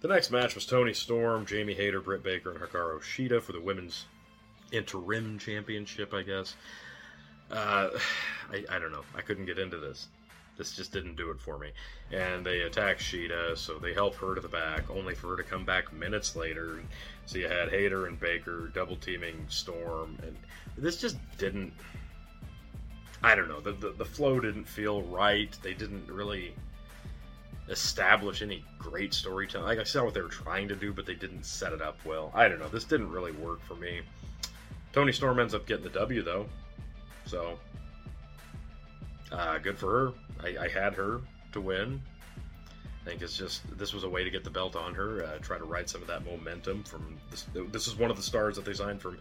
the 0.00 0.08
next 0.08 0.30
match 0.30 0.54
was 0.54 0.66
Toni 0.66 0.94
Storm, 0.94 1.46
Jamie 1.46 1.74
Hayter, 1.74 2.00
Britt 2.00 2.22
Baker, 2.22 2.50
and 2.50 2.60
Hikaru 2.60 3.00
Shida 3.00 3.42
for 3.42 3.52
the 3.52 3.60
women's 3.60 4.06
interim 4.72 5.38
championship, 5.38 6.14
I 6.14 6.22
guess. 6.22 6.54
Uh, 7.50 7.90
I, 8.52 8.64
I 8.68 8.78
don't 8.78 8.92
know. 8.92 9.04
I 9.14 9.20
couldn't 9.20 9.46
get 9.46 9.58
into 9.58 9.78
this. 9.78 10.08
This 10.60 10.76
just 10.76 10.92
didn't 10.92 11.16
do 11.16 11.30
it 11.30 11.40
for 11.40 11.56
me. 11.56 11.70
And 12.12 12.44
they 12.44 12.60
attack 12.60 12.98
Shida, 12.98 13.56
so 13.56 13.78
they 13.78 13.94
help 13.94 14.14
her 14.16 14.34
to 14.34 14.42
the 14.42 14.48
back, 14.48 14.90
only 14.90 15.14
for 15.14 15.28
her 15.28 15.36
to 15.38 15.42
come 15.42 15.64
back 15.64 15.90
minutes 15.90 16.36
later. 16.36 16.82
So 17.24 17.38
you 17.38 17.48
had 17.48 17.70
Hayter 17.70 18.04
and 18.04 18.20
Baker 18.20 18.70
double 18.74 18.96
teaming 18.96 19.46
Storm, 19.48 20.18
and 20.22 20.36
this 20.76 21.00
just 21.00 21.16
didn't. 21.38 21.72
I 23.22 23.34
don't 23.34 23.48
know. 23.48 23.60
The, 23.60 23.72
the, 23.72 23.92
the 23.92 24.04
flow 24.04 24.38
didn't 24.38 24.66
feel 24.66 25.00
right. 25.00 25.48
They 25.62 25.72
didn't 25.72 26.06
really 26.10 26.52
establish 27.70 28.42
any 28.42 28.62
great 28.78 29.14
storytelling. 29.14 29.66
Like 29.66 29.78
I 29.78 29.84
saw 29.84 30.04
what 30.04 30.12
they 30.12 30.20
were 30.20 30.28
trying 30.28 30.68
to 30.68 30.76
do, 30.76 30.92
but 30.92 31.06
they 31.06 31.14
didn't 31.14 31.46
set 31.46 31.72
it 31.72 31.80
up 31.80 31.96
well. 32.04 32.32
I 32.34 32.48
don't 32.48 32.58
know. 32.58 32.68
This 32.68 32.84
didn't 32.84 33.10
really 33.10 33.32
work 33.32 33.62
for 33.62 33.76
me. 33.76 34.02
Toni 34.92 35.12
Storm 35.12 35.40
ends 35.40 35.54
up 35.54 35.66
getting 35.66 35.84
the 35.84 35.98
W 35.98 36.20
though, 36.20 36.44
so 37.24 37.58
uh, 39.32 39.58
good 39.58 39.78
for 39.78 39.90
her. 39.90 40.12
I, 40.42 40.64
I, 40.64 40.68
had 40.68 40.94
her 40.94 41.20
to 41.52 41.60
win. 41.60 42.00
I 43.02 43.08
think 43.08 43.22
it's 43.22 43.36
just 43.36 43.62
this 43.78 43.92
was 43.92 44.04
a 44.04 44.08
way 44.08 44.24
to 44.24 44.30
get 44.30 44.44
the 44.44 44.50
belt 44.50 44.76
on 44.76 44.94
her, 44.94 45.24
uh, 45.24 45.38
try 45.38 45.58
to 45.58 45.64
ride 45.64 45.88
some 45.88 46.02
of 46.02 46.08
that 46.08 46.24
momentum 46.24 46.84
from 46.84 47.18
this. 47.30 47.46
This 47.70 47.86
is 47.86 47.96
one 47.96 48.10
of 48.10 48.16
the 48.16 48.22
stars 48.22 48.56
that 48.56 48.64
they 48.64 48.74
signed 48.74 49.00
from 49.00 49.18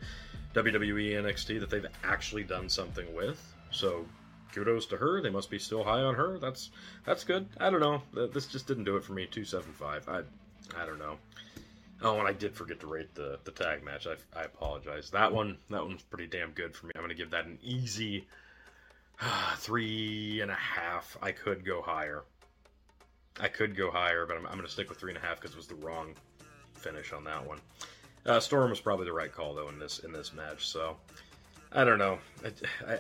WWE 0.54 1.12
NXT 1.14 1.60
that 1.60 1.70
they've 1.70 1.86
actually 2.04 2.44
done 2.44 2.70
something 2.70 3.14
with. 3.14 3.42
So 3.72 4.06
kudos 4.54 4.86
to 4.88 4.98
her. 4.98 5.22
They 5.22 5.30
must 5.30 5.50
be 5.50 5.60
still 5.60 5.84
high 5.84 6.02
on 6.02 6.16
her. 6.16 6.38
That's 6.40 6.72
that's 7.06 7.24
good. 7.24 7.48
I 7.60 7.70
don't 7.70 7.80
know. 7.80 8.02
This 8.28 8.48
just 8.48 8.68
didn't 8.68 8.84
do 8.86 8.98
it 8.98 9.04
for 9.04 9.14
me. 9.14 9.28
Two 9.28 9.46
seven 9.46 9.72
five. 9.74 10.08
I 10.08 10.22
I 10.78 10.86
don't 10.86 11.00
know. 11.00 11.18
Oh, 12.02 12.18
and 12.18 12.28
I 12.28 12.34
did 12.34 12.56
forget 12.56 12.80
to 12.82 12.88
rate 12.88 13.14
the 13.16 13.40
the 13.44 13.52
tag 13.52 13.84
match. 13.84 14.08
I, 14.08 14.16
I 14.38 14.44
apologize. 14.44 15.10
That 15.12 15.34
one 15.34 15.58
that 15.70 15.86
one's 15.86 16.04
pretty 16.04 16.28
damn 16.28 16.52
good 16.52 16.76
for 16.76 16.88
me. 16.88 16.94
I'm 16.96 17.02
gonna 17.02 17.14
give 17.14 17.32
that 17.32 17.46
an 17.46 17.60
easy 17.62 18.28
three 19.58 20.42
and 20.42 20.52
a 20.52 20.56
half. 20.56 21.18
I 21.22 21.32
could 21.32 21.66
go 21.66 21.82
higher. 21.82 22.24
I 23.40 23.48
could 23.48 23.76
go 23.76 23.90
higher, 23.92 24.26
but 24.26 24.38
I'm, 24.38 24.46
I'm 24.48 24.56
gonna 24.56 24.68
stick 24.68 24.90
with 24.90 25.00
three 25.00 25.12
and 25.12 25.18
a 25.18 25.26
half 25.26 25.40
because 25.40 25.52
it 25.52 25.58
was 25.58 25.68
the 25.68 25.76
wrong 25.76 26.14
finish 26.74 27.14
on 27.14 27.24
that 27.26 27.46
one. 27.46 27.60
Uh, 28.26 28.40
Storm 28.40 28.70
was 28.70 28.80
probably 28.80 29.06
the 29.06 29.14
right 29.14 29.32
call 29.32 29.54
though 29.54 29.70
in 29.70 29.80
this 29.80 30.00
in 30.00 30.12
this 30.12 30.34
match. 30.34 30.68
So 30.68 30.98
I 31.72 31.84
don't 31.84 32.00
know. 32.00 32.20
I, 32.44 32.94
I 32.94 33.00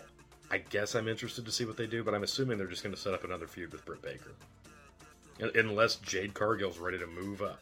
I 0.51 0.57
guess 0.57 0.95
I'm 0.95 1.07
interested 1.07 1.45
to 1.45 1.51
see 1.51 1.65
what 1.65 1.77
they 1.77 1.87
do, 1.87 2.03
but 2.03 2.13
I'm 2.15 2.23
assuming 2.23 2.57
they're 2.57 2.67
just 2.67 2.83
going 2.83 2.95
to 2.95 2.99
set 2.99 3.13
up 3.13 3.23
another 3.23 3.45
feud 3.47 3.71
with 3.71 3.85
Britt 3.85 4.01
Baker. 4.01 4.33
Unless 5.55 5.97
Jade 5.97 6.33
Cargill's 6.33 6.79
ready 6.79 6.97
to 6.97 7.07
move 7.07 7.41
up. 7.41 7.61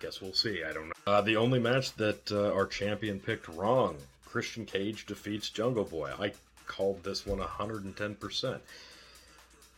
Guess 0.00 0.20
we'll 0.20 0.34
see. 0.34 0.62
I 0.62 0.72
don't 0.72 0.88
know. 0.88 0.94
Uh, 1.06 1.20
the 1.22 1.36
only 1.36 1.58
match 1.58 1.94
that 1.94 2.30
uh, 2.30 2.52
our 2.52 2.66
champion 2.66 3.18
picked 3.18 3.48
wrong 3.48 3.96
Christian 4.26 4.66
Cage 4.66 5.06
defeats 5.06 5.48
Jungle 5.48 5.84
Boy. 5.84 6.12
I 6.20 6.32
called 6.66 7.02
this 7.02 7.26
one 7.26 7.38
110%. 7.38 8.60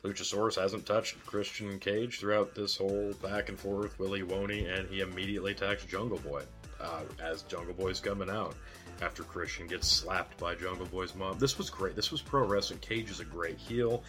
Luchasaurus 0.05 0.61
hasn't 0.61 0.87
touched 0.87 1.25
Christian 1.27 1.79
Cage 1.79 2.21
throughout 2.21 2.55
this 2.55 2.77
whole 2.77 3.13
back 3.23 3.49
and 3.49 3.59
forth, 3.59 3.99
Willy 3.99 4.23
Woney, 4.23 4.69
and 4.73 4.89
he 4.89 5.01
immediately 5.01 5.53
attacks 5.53 5.85
Jungle 5.85 6.19
Boy 6.19 6.43
uh, 6.81 7.03
as 7.21 7.43
Jungle 7.43 7.75
Boy's 7.75 7.99
coming 8.01 8.31
out 8.31 8.55
after 9.03 9.23
Christian 9.23 9.67
gets 9.67 9.89
slapped 9.89 10.39
by 10.39 10.55
Jungle 10.55 10.87
Boy's 10.87 11.15
mom. 11.15 11.39
This 11.39 11.59
was 11.59 11.71
great. 11.71 11.97
This 11.97 12.11
was 12.11 12.23
pro 12.23 12.47
wrestling. 12.47 12.79
Cage 12.81 13.11
is 13.11 13.21
a 13.21 13.25
great 13.25 13.59
heel. 13.59 14.03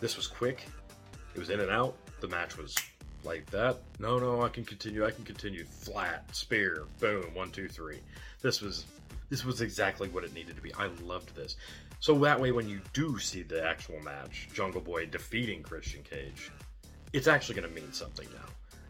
This 0.00 0.16
was 0.16 0.26
quick. 0.26 0.66
It 1.34 1.38
was 1.38 1.50
in 1.50 1.60
and 1.60 1.70
out. 1.70 1.96
The 2.20 2.28
match 2.28 2.56
was 2.56 2.76
like 3.24 3.46
that. 3.50 3.78
No, 3.98 4.18
no, 4.18 4.42
I 4.42 4.48
can 4.48 4.64
continue. 4.64 5.04
I 5.04 5.10
can 5.10 5.24
continue. 5.24 5.64
Flat 5.64 6.24
spear. 6.34 6.84
Boom. 7.00 7.34
One, 7.34 7.50
two, 7.50 7.68
three. 7.68 8.00
This 8.40 8.60
was 8.60 8.86
this 9.30 9.44
was 9.44 9.60
exactly 9.60 10.08
what 10.08 10.24
it 10.24 10.32
needed 10.32 10.56
to 10.56 10.62
be. 10.62 10.72
I 10.74 10.86
loved 11.02 11.34
this. 11.34 11.56
So 12.00 12.16
that 12.20 12.40
way, 12.40 12.52
when 12.52 12.68
you 12.68 12.80
do 12.92 13.18
see 13.18 13.42
the 13.42 13.64
actual 13.66 14.00
match, 14.00 14.48
Jungle 14.54 14.80
Boy 14.80 15.06
defeating 15.06 15.62
Christian 15.62 16.02
Cage, 16.02 16.50
it's 17.12 17.26
actually 17.26 17.60
going 17.60 17.68
to 17.68 17.80
mean 17.80 17.92
something 17.92 18.28
now. 18.34 18.46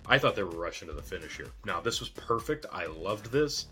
I 0.06 0.18
thought 0.18 0.36
they 0.36 0.42
were 0.42 0.50
rushing 0.50 0.88
to 0.88 0.94
the 0.94 1.02
finish 1.02 1.36
here. 1.36 1.50
Now, 1.64 1.80
this 1.80 2.00
was 2.00 2.08
perfect. 2.10 2.66
I 2.72 2.86
loved 2.86 3.30
this. 3.30 3.66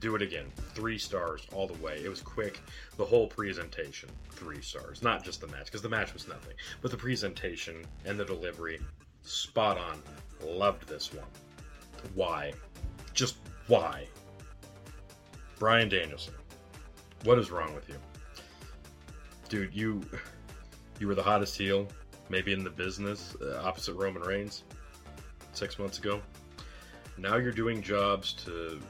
Do 0.00 0.14
it 0.14 0.22
again. 0.22 0.46
Three 0.74 0.98
stars 0.98 1.46
all 1.52 1.66
the 1.66 1.82
way. 1.82 2.00
It 2.04 2.08
was 2.08 2.20
quick. 2.20 2.60
The 2.96 3.04
whole 3.04 3.26
presentation, 3.26 4.08
three 4.30 4.62
stars. 4.62 5.02
Not 5.02 5.24
just 5.24 5.40
the 5.40 5.48
match, 5.48 5.66
because 5.66 5.82
the 5.82 5.88
match 5.88 6.14
was 6.14 6.28
nothing, 6.28 6.54
but 6.82 6.90
the 6.90 6.96
presentation 6.96 7.84
and 8.04 8.18
the 8.18 8.24
delivery, 8.24 8.80
spot 9.22 9.76
on. 9.78 10.00
Loved 10.46 10.88
this 10.88 11.12
one. 11.12 11.26
Why? 12.14 12.52
Just 13.12 13.36
why? 13.66 14.06
Bryan 15.58 15.88
Danielson, 15.88 16.34
what 17.24 17.38
is 17.38 17.50
wrong 17.50 17.74
with 17.74 17.88
you? 17.88 17.96
Dude, 19.48 19.74
you 19.74 20.02
you 20.98 21.06
were 21.06 21.14
the 21.14 21.22
hottest 21.22 21.56
heel, 21.56 21.88
maybe 22.28 22.52
in 22.52 22.64
the 22.64 22.70
business, 22.70 23.34
uh, 23.40 23.60
opposite 23.62 23.94
Roman 23.94 24.22
Reigns, 24.22 24.64
six 25.52 25.78
months 25.78 25.98
ago. 25.98 26.20
Now 27.16 27.36
you're 27.36 27.52
doing 27.52 27.82
jobs 27.82 28.32
to 28.44 28.80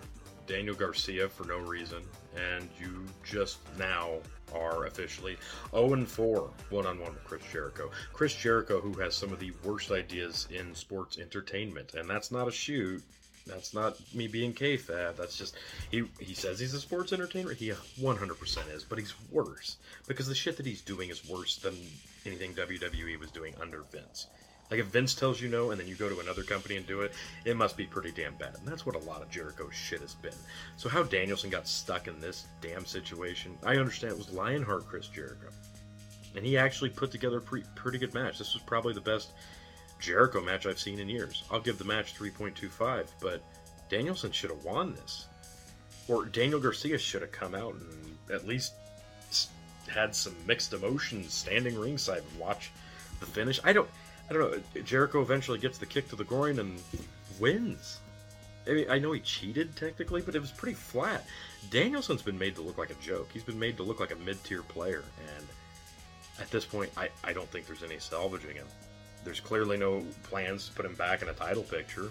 Daniel 0.47 0.75
Garcia 0.75 1.29
for 1.29 1.47
no 1.47 1.59
reason, 1.59 2.03
and 2.37 2.69
you 2.81 3.05
just 3.23 3.59
now 3.79 4.19
are 4.55 4.87
officially 4.87 5.37
0 5.71 6.05
4 6.05 6.51
one 6.71 6.87
on 6.87 6.99
one 6.99 7.13
with 7.13 7.25
Chris 7.25 7.43
Jericho. 7.53 7.91
Chris 8.13 8.35
Jericho, 8.35 8.81
who 8.81 8.95
has 8.95 9.15
some 9.15 9.33
of 9.33 9.39
the 9.39 9.53
worst 9.63 9.91
ideas 9.91 10.49
in 10.51 10.75
sports 10.75 11.19
entertainment, 11.19 11.95
and 11.95 12.09
that's 12.09 12.31
not 12.31 12.49
a 12.49 12.53
shoot. 12.53 13.03
That's 13.49 13.75
not 13.75 13.97
me 14.15 14.29
being 14.29 14.53
kayfabe. 14.53 15.17
That's 15.17 15.37
just 15.37 15.57
he. 15.91 16.05
He 16.21 16.35
says 16.35 16.61
he's 16.61 16.75
a 16.75 16.81
sports 16.81 17.13
entertainer. 17.13 17.53
He 17.53 17.73
100% 18.01 18.75
is, 18.75 18.85
but 18.85 18.99
he's 18.99 19.15
worse 19.31 19.79
because 20.07 20.29
the 20.29 20.35
shit 20.35 20.57
that 20.59 20.67
he's 20.67 20.83
doing 20.83 21.09
is 21.09 21.29
worse 21.29 21.57
than 21.57 21.75
anything 22.27 22.55
WWE 22.55 23.19
was 23.19 23.31
doing 23.31 23.55
under 23.61 23.83
Vince. 23.91 24.27
Like 24.71 24.81
if 24.81 24.87
Vince 24.87 25.15
tells 25.15 25.41
you 25.41 25.49
no 25.49 25.71
and 25.71 25.81
then 25.81 25.89
you 25.89 25.95
go 25.95 26.09
to 26.09 26.21
another 26.21 26.43
company 26.43 26.77
and 26.77 26.87
do 26.87 27.01
it, 27.01 27.13
it 27.45 27.57
must 27.57 27.77
be 27.77 27.87
pretty 27.87 28.13
damn 28.13 28.35
bad. 28.35 28.55
And 28.59 28.69
that's 28.69 28.85
what 28.85 28.97
a 28.97 28.99
lot 28.99 29.23
of 29.23 29.31
Jericho 29.31 29.71
shit 29.71 30.01
has 30.01 30.15
been. 30.15 30.35
So 30.77 30.89
how 30.89 31.03
Danielson 31.03 31.51
got 31.51 31.67
stuck 31.67 32.07
in 32.07 32.21
this 32.21 32.47
damn 32.61 32.85
situation, 32.85 33.57
I 33.65 33.77
understand 33.77 34.13
it 34.13 34.19
was 34.19 34.31
Lionheart 34.31 34.87
Chris 34.87 35.09
Jericho. 35.09 35.49
And 36.37 36.45
he 36.45 36.59
actually 36.59 36.91
put 36.91 37.11
together 37.11 37.39
a 37.39 37.41
pre- 37.41 37.65
pretty 37.75 37.99
good 37.99 38.13
match. 38.13 38.39
This 38.39 38.53
was 38.53 38.63
probably 38.63 38.93
the 38.93 39.01
best 39.01 39.33
Jericho 39.99 40.41
match 40.41 40.67
I've 40.67 40.79
seen 40.79 40.99
in 40.99 41.09
years. 41.09 41.45
I'll 41.51 41.61
give 41.61 41.79
the 41.79 41.85
match 41.85 42.17
3.25, 42.17 43.09
but 43.21 43.43
Danielson 43.89 44.33
should 44.33 44.51
have 44.51 44.65
won 44.65 44.95
this. 44.95 45.27
Or 46.07 46.25
Daniel 46.25 46.61
Garcia 46.61 46.99
should 46.99 47.23
have 47.23 47.33
come 47.33 47.55
out 47.55 47.75
and 47.75 48.19
at 48.33 48.47
least 48.47 48.75
had 49.89 50.15
some 50.15 50.37
mixed 50.47 50.73
emotions 50.73 51.33
standing 51.33 51.79
ringside 51.79 52.23
and 52.31 52.41
watch 52.41 52.71
the 53.21 53.27
finish. 53.27 53.61
I 53.65 53.73
don't 53.73 53.89
I 54.31 54.35
don't 54.35 54.53
know. 54.53 54.83
Jericho 54.83 55.23
eventually 55.23 55.59
gets 55.59 55.79
the 55.79 55.87
kick 55.87 56.09
to 56.11 56.17
the 56.17 56.25
groin 56.25 56.59
and 56.59 56.81
wins. 57.41 58.01
I, 58.67 58.73
mean, 58.73 58.91
I 58.91 58.99
know 58.99 59.13
he 59.13 59.21
cheated 59.21 59.75
technically, 59.75 60.21
but 60.21 60.35
it 60.35 60.41
was 60.41 60.51
pretty 60.51 60.75
flat. 60.75 61.25
Danielson's 61.71 62.21
been 62.21 62.39
made 62.39 62.55
to 62.57 62.61
look 62.61 62.77
like 62.77 62.91
a 62.91 62.95
joke. 62.95 63.31
He's 63.33 63.43
been 63.43 63.59
made 63.59 63.79
to 63.79 63.83
look 63.83 64.01
like 64.01 64.13
a 64.13 64.17
mid-tier 64.17 64.63
player, 64.63 65.05
and 65.35 65.47
at 66.39 66.51
this 66.51 66.67
point, 66.67 66.91
I, 66.97 67.09
I 67.25 67.33
don't 67.33 67.49
think 67.51 67.67
there's 67.67 67.83
any 67.83 67.99
salvaging 67.99 68.57
him. 68.57 68.67
There's 69.25 69.41
clearly 69.41 69.77
no 69.77 70.05
plans 70.23 70.69
to 70.69 70.75
put 70.75 70.85
him 70.85 70.95
back 70.95 71.23
in 71.23 71.29
a 71.29 71.33
title 71.33 71.63
picture. 71.63 72.11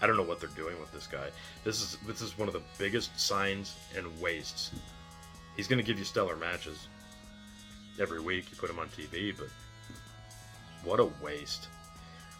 I 0.00 0.06
don't 0.06 0.16
know 0.16 0.22
what 0.22 0.40
they're 0.40 0.48
doing 0.50 0.78
with 0.78 0.92
this 0.92 1.06
guy. 1.06 1.28
This 1.64 1.80
is 1.80 1.96
this 2.06 2.20
is 2.20 2.36
one 2.36 2.48
of 2.48 2.54
the 2.54 2.62
biggest 2.78 3.18
signs 3.18 3.76
and 3.96 4.06
wastes. 4.20 4.72
He's 5.56 5.66
going 5.68 5.78
to 5.78 5.84
give 5.84 5.98
you 5.98 6.04
stellar 6.04 6.36
matches 6.36 6.88
every 7.98 8.20
week. 8.20 8.50
You 8.50 8.56
put 8.58 8.68
him 8.68 8.78
on 8.78 8.88
TV, 8.88 9.34
but 9.36 9.48
what 10.84 11.00
a 11.00 11.08
waste. 11.22 11.68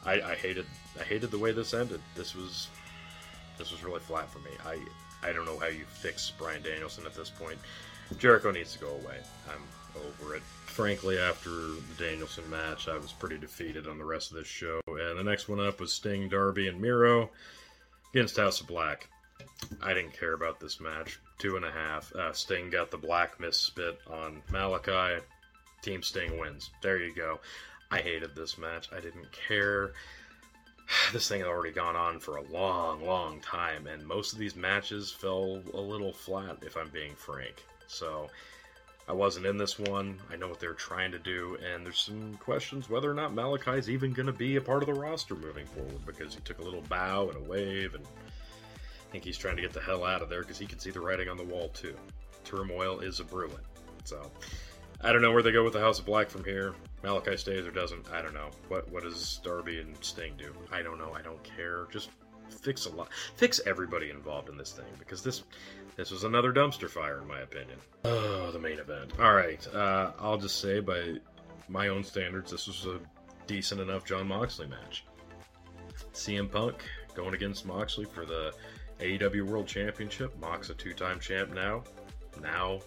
I, 0.05 0.21
I 0.21 0.35
hated 0.35 0.67
I 1.01 1.03
hated 1.03 1.31
the 1.31 1.39
way 1.39 1.53
this 1.53 1.73
ended. 1.73 2.01
This 2.15 2.35
was 2.35 2.69
this 3.59 3.73
was 3.73 3.83
really 3.83 4.01
flat 4.01 4.31
for 4.31 4.39
me. 4.41 4.51
I 4.65 4.79
I 5.27 5.33
don't 5.33 5.47
know 5.47 5.59
how 5.59 5.67
you 5.67 5.85
fix 5.87 6.31
Bryan 6.31 6.63
Danielson 6.63 7.07
at 7.07 7.15
this 7.15 7.31
point. 7.31 7.59
Jericho 8.19 8.51
needs 8.51 8.73
to 8.75 8.79
go 8.79 8.91
away. 8.91 9.19
I'm 9.49 9.63
over 9.97 10.35
it. 10.37 10.43
Frankly, 10.67 11.19
after 11.19 11.51
the 11.51 11.83
Danielson 11.99 12.49
match, 12.51 12.89
I 12.89 12.99
was 12.99 13.13
pretty 13.13 13.39
defeated 13.39 13.87
on 13.87 13.99
the 13.99 14.05
rest 14.05 14.31
of 14.31 14.37
this 14.37 14.47
show. 14.47 14.81
And 14.87 15.19
the 15.19 15.25
next 15.25 15.49
one 15.49 15.61
up 15.61 15.81
was 15.81 15.93
Sting, 15.93 16.29
Darby, 16.29 16.69
and 16.69 16.81
Miro 16.81 17.31
against 18.13 18.37
House 18.37 18.61
of 18.61 18.67
Black. 18.67 19.09
I 19.83 19.95
didn't 19.95 20.19
care 20.19 20.35
about 20.35 20.61
this 20.61 20.81
match. 20.81 21.19
Two 21.39 21.57
and 21.57 21.65
a 21.65 21.71
half. 21.71 22.15
Uh, 22.15 22.33
Sting 22.33 22.71
got 22.71 22.91
the 22.91 22.99
black 22.99 23.39
misspit 23.41 23.99
on 24.07 24.43
Malakai. 24.51 25.21
Team 25.83 26.03
Sting 26.03 26.39
wins. 26.39 26.71
There 26.83 26.99
you 26.99 27.15
go. 27.15 27.41
I 27.91 27.99
hated 27.99 28.35
this 28.35 28.59
match. 28.59 28.89
I 28.93 29.01
didn't 29.01 29.31
care. 29.33 29.93
This 31.13 31.29
thing 31.29 31.41
had 31.41 31.49
already 31.49 31.73
gone 31.73 31.97
on 31.97 32.21
for 32.21 32.37
a 32.37 32.43
long, 32.43 33.05
long 33.05 33.41
time, 33.41 33.89
and 33.89 34.07
most 34.07 34.33
of 34.33 34.39
these 34.39 34.55
matches 34.55 35.11
fell 35.11 35.61
a 35.75 35.81
little 35.81 36.13
flat, 36.13 36.59
if 36.63 36.77
I'm 36.77 36.91
being 36.91 37.17
frank. 37.17 37.65
So, 37.89 38.31
I 39.09 39.13
wasn't 39.13 39.47
in 39.47 39.57
this 39.57 39.79
one. 39.79 40.19
I 40.33 40.37
know 40.37 40.49
what 40.49 40.59
they're 40.59 40.75
trying 40.75 41.13
to 41.13 41.19
do, 41.19 41.57
and 41.65 41.87
there's 41.87 42.01
some 42.01 42.35
questions 42.39 42.91
whether 42.91 43.09
or 43.11 43.15
not 43.15 43.33
Malakai's 43.33 43.89
even 43.89 44.13
going 44.13 44.27
to 44.27 44.33
be 44.33 44.57
a 44.57 44.61
part 44.61 44.83
of 44.83 44.89
the 44.89 44.95
roster 44.95 45.37
moving 45.37 45.67
forward 45.67 46.05
because 46.05 46.35
he 46.35 46.41
took 46.41 46.59
a 46.59 46.63
little 46.63 46.83
bow 46.83 47.29
and 47.29 47.37
a 47.37 47.49
wave, 47.49 47.95
and 47.95 48.05
I 48.05 49.13
think 49.13 49.23
he's 49.23 49.39
trying 49.39 49.57
to 49.57 49.63
get 49.63 49.73
the 49.73 49.81
hell 49.81 50.05
out 50.05 50.23
of 50.23 50.29
there 50.29 50.41
because 50.41 50.59
he 50.59 50.67
can 50.67 50.81
see 50.81 50.91
the 50.91 51.01
writing 51.01 51.29
on 51.29 51.37
the 51.37 51.45
wall 51.45 51.69
too. 51.69 51.95
Turmoil 52.45 52.99
is 52.99 53.21
a 53.21 53.25
brewing. 53.25 53.55
So, 54.03 54.29
I 55.03 55.13
don't 55.13 55.23
know 55.23 55.33
where 55.33 55.43
they 55.43 55.53
go 55.53 55.63
with 55.63 55.75
the 55.75 55.81
House 55.81 56.01
of 56.01 56.07
Black 56.07 56.29
from 56.29 56.43
here. 56.43 56.75
Malakai 57.05 57.39
stays 57.39 57.65
or 57.65 57.71
doesn't. 57.71 58.11
I 58.11 58.23
don't 58.23 58.35
know. 58.35 58.51
What 58.69 58.91
what 58.91 59.05
does 59.05 59.39
Darby 59.45 59.81
and 59.81 59.97
Sting 60.01 60.35
do? 60.37 60.53
I 60.73 60.83
don't 60.83 60.99
know. 60.99 61.13
I 61.13 61.23
don't 61.23 61.43
care. 61.45 61.87
Just 61.93 62.11
fix 62.49 62.87
a 62.87 62.91
lot. 62.91 63.11
Fix 63.37 63.61
everybody 63.67 64.11
involved 64.11 64.49
in 64.49 64.57
this 64.57 64.73
thing 64.73 64.87
because 64.99 65.23
this 65.23 65.45
this 65.97 66.11
was 66.11 66.25
another 66.25 66.53
dumpster 66.53 66.89
fire 66.89 67.21
in 67.21 67.27
my 67.27 67.41
opinion. 67.41 67.79
Oh, 68.05 68.51
the 68.53 68.59
main 68.59 68.79
event. 68.79 69.13
All 69.19 69.35
right. 69.35 69.67
Uh, 69.75 70.13
I'll 70.21 70.39
just 70.39 70.61
say 70.61 70.81
by 70.81 71.15
my 71.69 71.89
own 71.89 72.05
standards, 72.05 72.51
this 72.51 72.67
was 72.67 72.87
a 72.87 73.01
decent 73.47 73.81
enough 73.81 74.05
Jon 74.05 74.29
Moxley 74.29 74.67
match. 74.67 75.05
CM 76.13 76.51
Punk 76.51 76.85
going 77.15 77.35
against 77.35 77.67
Moxley 77.67 78.05
for 78.05 78.25
the 78.25 78.53
AEW 79.01 79.47
World 79.47 79.67
Championship. 79.67 80.39
Mox 80.41 80.71
a 80.71 80.75
two-time 80.75 81.19
champ 81.21 81.53
now. 81.53 81.83
Now, 82.43 82.81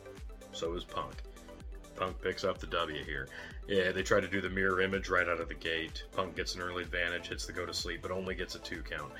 so 0.51 0.73
is 0.75 0.83
Punk. 0.83 1.15
Punk 1.95 2.21
picks 2.21 2.43
up 2.43 2.59
the 2.59 2.67
W 2.67 3.03
here. 3.03 3.27
Yeah, 3.67 3.91
they 3.91 4.03
try 4.03 4.19
to 4.19 4.27
do 4.27 4.41
the 4.41 4.49
mirror 4.49 4.81
image 4.81 5.09
right 5.09 5.27
out 5.27 5.39
of 5.39 5.47
the 5.47 5.55
gate. 5.55 6.03
Punk 6.11 6.35
gets 6.35 6.55
an 6.55 6.61
early 6.61 6.83
advantage, 6.83 7.27
hits 7.27 7.45
the 7.45 7.53
go 7.53 7.65
to 7.65 7.73
sleep, 7.73 8.01
but 8.01 8.11
only 8.11 8.35
gets 8.35 8.55
a 8.55 8.59
two 8.59 8.81
count. 8.81 9.11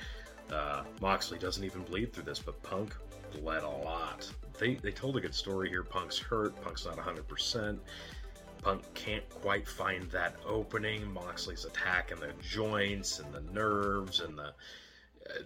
Uh, 0.52 0.84
Moxley 1.02 1.38
doesn't 1.38 1.64
even 1.64 1.82
bleed 1.84 2.14
through 2.14 2.24
this, 2.24 2.40
but 2.40 2.62
Punk 2.64 2.96
bled 3.32 3.64
a 3.64 3.70
lot. 3.70 4.30
They, 4.60 4.76
they 4.76 4.92
told 4.92 5.18
a 5.18 5.22
good 5.22 5.36
story 5.36 5.70
here. 5.70 5.84
Punk's 5.84 6.18
hurt, 6.18 6.60
Punk's 6.62 6.86
not 6.86 6.98
100%. 6.98 7.80
Punk 8.62 8.94
can't 8.94 9.28
quite 9.30 9.68
find 9.68 10.04
that 10.12 10.36
opening. 10.46 11.12
Moxley's 11.14 11.66
attacking 11.66 12.20
the 12.20 12.34
joints 12.42 13.20
and 13.20 13.34
the 13.34 13.42
nerves 13.54 14.20
and 14.20 14.38
the, 14.38 14.54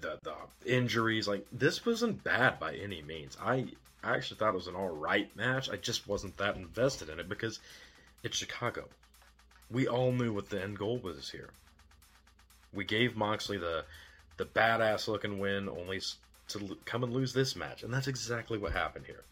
the 0.02 0.17
the 0.24 0.36
injuries. 0.65 1.28
Like 1.28 1.46
this 1.52 1.86
wasn't 1.86 2.24
bad 2.24 2.60
by 2.60 2.74
any 2.74 3.02
means. 3.04 3.38
I 3.41 3.67
I 4.04 4.15
actually 4.15 4.38
thought 4.38 4.54
it 4.54 4.56
was 4.56 4.67
an 4.67 4.76
all 4.76 4.89
right 4.89 5.34
match. 5.36 5.69
I 5.69 5.76
just 5.76 6.08
wasn't 6.08 6.38
that 6.38 6.56
invested 6.56 7.10
in 7.10 7.19
it 7.19 7.30
because 7.30 7.60
it's 8.24 8.38
Chicago. 8.38 8.89
We 9.69 9.88
all 9.88 10.12
knew 10.12 10.34
what 10.34 10.50
the 10.50 10.62
end 10.62 10.80
goal 10.80 10.98
was 10.98 11.30
here. 11.30 11.50
We 12.74 12.84
gave 12.84 13.15
Moxley 13.15 13.58
the 13.58 13.86
the 14.38 14.46
badass 14.46 15.08
looking 15.08 15.38
win, 15.38 15.69
only 15.69 16.02
to 16.59 16.77
come 16.85 17.03
and 17.03 17.13
lose 17.13 17.33
this 17.33 17.55
match, 17.55 17.83
and 17.83 17.93
that's 17.93 18.07
exactly 18.07 18.57
what 18.57 18.71
happened 18.71 19.05
here. 19.05 19.23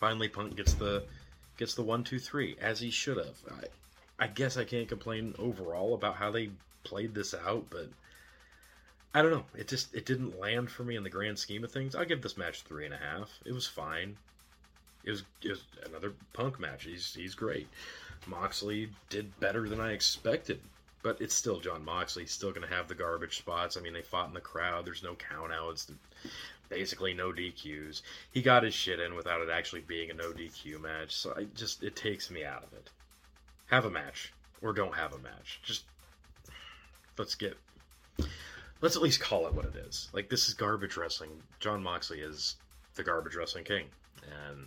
Finally, 0.00 0.28
Punk 0.28 0.56
gets 0.56 0.74
the 0.74 1.04
gets 1.56 1.74
the 1.74 1.82
one, 1.82 2.04
two, 2.04 2.18
three 2.18 2.56
as 2.60 2.80
he 2.80 2.90
should 2.90 3.16
have. 3.16 3.36
I, 3.50 4.24
I 4.24 4.26
guess 4.26 4.56
I 4.56 4.64
can't 4.64 4.88
complain 4.88 5.34
overall 5.38 5.94
about 5.94 6.16
how 6.16 6.30
they 6.30 6.50
played 6.82 7.14
this 7.14 7.34
out, 7.34 7.66
but 7.70 7.88
I 9.14 9.22
don't 9.22 9.30
know. 9.30 9.44
It 9.56 9.68
just 9.68 9.94
it 9.94 10.06
didn't 10.06 10.38
land 10.38 10.70
for 10.70 10.84
me 10.84 10.96
in 10.96 11.04
the 11.04 11.10
grand 11.10 11.38
scheme 11.38 11.64
of 11.64 11.70
things. 11.70 11.94
I'll 11.94 12.04
give 12.04 12.22
this 12.22 12.36
match 12.36 12.62
three 12.62 12.84
and 12.84 12.94
a 12.94 12.98
half. 12.98 13.30
It 13.44 13.52
was 13.52 13.66
fine. 13.66 14.16
It 15.04 15.10
was, 15.10 15.22
it 15.42 15.50
was 15.50 15.64
another 15.86 16.12
Punk 16.32 16.58
match. 16.58 16.84
He's 16.84 17.14
he's 17.14 17.34
great. 17.34 17.68
Moxley 18.26 18.90
did 19.10 19.38
better 19.38 19.68
than 19.68 19.80
I 19.80 19.92
expected, 19.92 20.60
but 21.04 21.20
it's 21.20 21.34
still 21.34 21.60
Jon 21.60 21.84
Moxley. 21.84 22.22
He's 22.22 22.32
still 22.32 22.50
going 22.50 22.66
to 22.66 22.74
have 22.74 22.88
the 22.88 22.94
garbage 22.94 23.36
spots. 23.36 23.76
I 23.76 23.80
mean, 23.80 23.92
they 23.92 24.02
fought 24.02 24.28
in 24.28 24.34
the 24.34 24.40
crowd. 24.40 24.86
There's 24.86 25.02
no 25.02 25.14
countouts. 25.14 25.92
Basically, 26.70 27.12
no 27.12 27.30
DQs. 27.30 28.00
He 28.32 28.40
got 28.40 28.62
his 28.62 28.72
shit 28.72 28.98
in 28.98 29.14
without 29.14 29.42
it 29.42 29.50
actually 29.50 29.82
being 29.82 30.10
a 30.10 30.14
no 30.14 30.32
DQ 30.32 30.80
match. 30.80 31.14
So 31.14 31.34
I 31.36 31.44
just 31.54 31.84
it 31.84 31.94
takes 31.94 32.30
me 32.30 32.42
out 32.42 32.64
of 32.64 32.72
it. 32.72 32.90
Have 33.66 33.84
a 33.84 33.90
match 33.90 34.32
or 34.62 34.72
don't 34.72 34.94
have 34.94 35.12
a 35.12 35.18
match. 35.18 35.60
Just 35.62 35.84
let's 37.18 37.34
get 37.34 37.58
let's 38.80 38.96
at 38.96 39.02
least 39.02 39.20
call 39.20 39.46
it 39.46 39.54
what 39.54 39.66
it 39.66 39.76
is. 39.76 40.08
Like 40.14 40.30
this 40.30 40.48
is 40.48 40.54
garbage 40.54 40.96
wrestling. 40.96 41.30
Jon 41.60 41.82
Moxley 41.82 42.20
is 42.20 42.56
the 42.94 43.04
garbage 43.04 43.36
wrestling 43.36 43.64
king, 43.64 43.84
and 44.22 44.66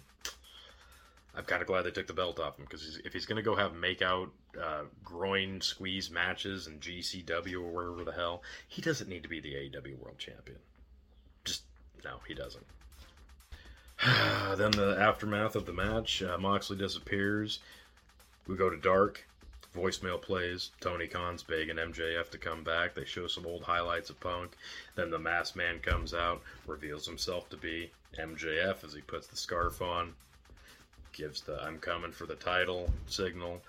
I'm 1.37 1.43
kind 1.43 1.61
of 1.61 1.67
glad 1.67 1.83
they 1.83 1.91
took 1.91 2.07
the 2.07 2.13
belt 2.13 2.39
off 2.39 2.57
him 2.57 2.65
because 2.67 2.99
if 3.05 3.13
he's 3.13 3.27
going 3.27 3.35
to 3.35 3.43
go 3.43 3.55
have 3.55 3.75
make 3.75 4.01
out, 4.01 4.31
uh, 4.59 4.83
groin 5.03 5.61
squeeze 5.61 6.09
matches 6.09 6.65
and 6.65 6.81
GCW 6.81 7.61
or 7.61 7.71
wherever 7.71 8.03
the 8.03 8.11
hell, 8.11 8.41
he 8.67 8.81
doesn't 8.81 9.07
need 9.07 9.21
to 9.21 9.29
be 9.29 9.39
the 9.39 9.53
AEW 9.53 9.99
World 9.99 10.17
Champion. 10.17 10.57
Just 11.45 11.61
no, 12.03 12.17
he 12.27 12.33
doesn't. 12.33 12.65
then 14.57 14.71
the 14.71 14.97
aftermath 14.99 15.55
of 15.55 15.67
the 15.67 15.73
match, 15.73 16.23
uh, 16.23 16.39
Moxley 16.39 16.77
disappears. 16.77 17.59
We 18.47 18.55
go 18.55 18.71
to 18.71 18.77
dark. 18.77 19.27
Voicemail 19.75 20.19
plays. 20.19 20.71
Tony 20.81 21.05
Khan's 21.05 21.43
begging 21.43 21.75
MJF 21.75 22.31
to 22.31 22.39
come 22.39 22.63
back. 22.63 22.95
They 22.95 23.05
show 23.05 23.27
some 23.27 23.45
old 23.45 23.61
highlights 23.61 24.09
of 24.09 24.19
Punk. 24.19 24.55
Then 24.95 25.11
the 25.11 25.19
masked 25.19 25.55
man 25.55 25.79
comes 25.81 26.15
out, 26.15 26.41
reveals 26.65 27.05
himself 27.05 27.47
to 27.49 27.57
be 27.57 27.91
MJF 28.17 28.83
as 28.83 28.95
he 28.95 29.01
puts 29.01 29.27
the 29.27 29.37
scarf 29.37 29.83
on 29.83 30.15
gives 31.11 31.41
the 31.41 31.61
I'm 31.61 31.79
coming 31.79 32.11
for 32.11 32.25
the 32.25 32.35
title 32.35 32.89
signal. 33.07 33.61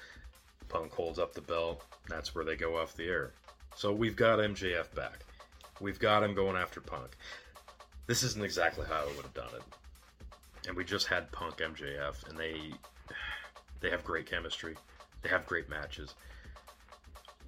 Punk 0.68 0.92
holds 0.92 1.18
up 1.18 1.34
the 1.34 1.40
belt. 1.40 1.82
That's 2.08 2.34
where 2.34 2.44
they 2.44 2.56
go 2.56 2.76
off 2.78 2.96
the 2.96 3.08
air. 3.08 3.32
So 3.74 3.92
we've 3.92 4.16
got 4.16 4.38
MJF 4.38 4.94
back. 4.94 5.24
We've 5.80 5.98
got 5.98 6.22
him 6.22 6.34
going 6.34 6.56
after 6.56 6.80
Punk. 6.80 7.16
This 8.06 8.22
isn't 8.22 8.44
exactly 8.44 8.86
how 8.86 9.02
I 9.02 9.06
would 9.06 9.22
have 9.22 9.34
done 9.34 9.54
it. 9.54 9.62
And 10.66 10.76
we 10.76 10.84
just 10.84 11.06
had 11.06 11.30
Punk 11.30 11.58
MJF, 11.58 12.28
and 12.28 12.38
they 12.38 12.72
they 13.80 13.90
have 13.90 14.04
great 14.04 14.26
chemistry. 14.26 14.76
They 15.22 15.28
have 15.28 15.46
great 15.46 15.68
matches. 15.68 16.14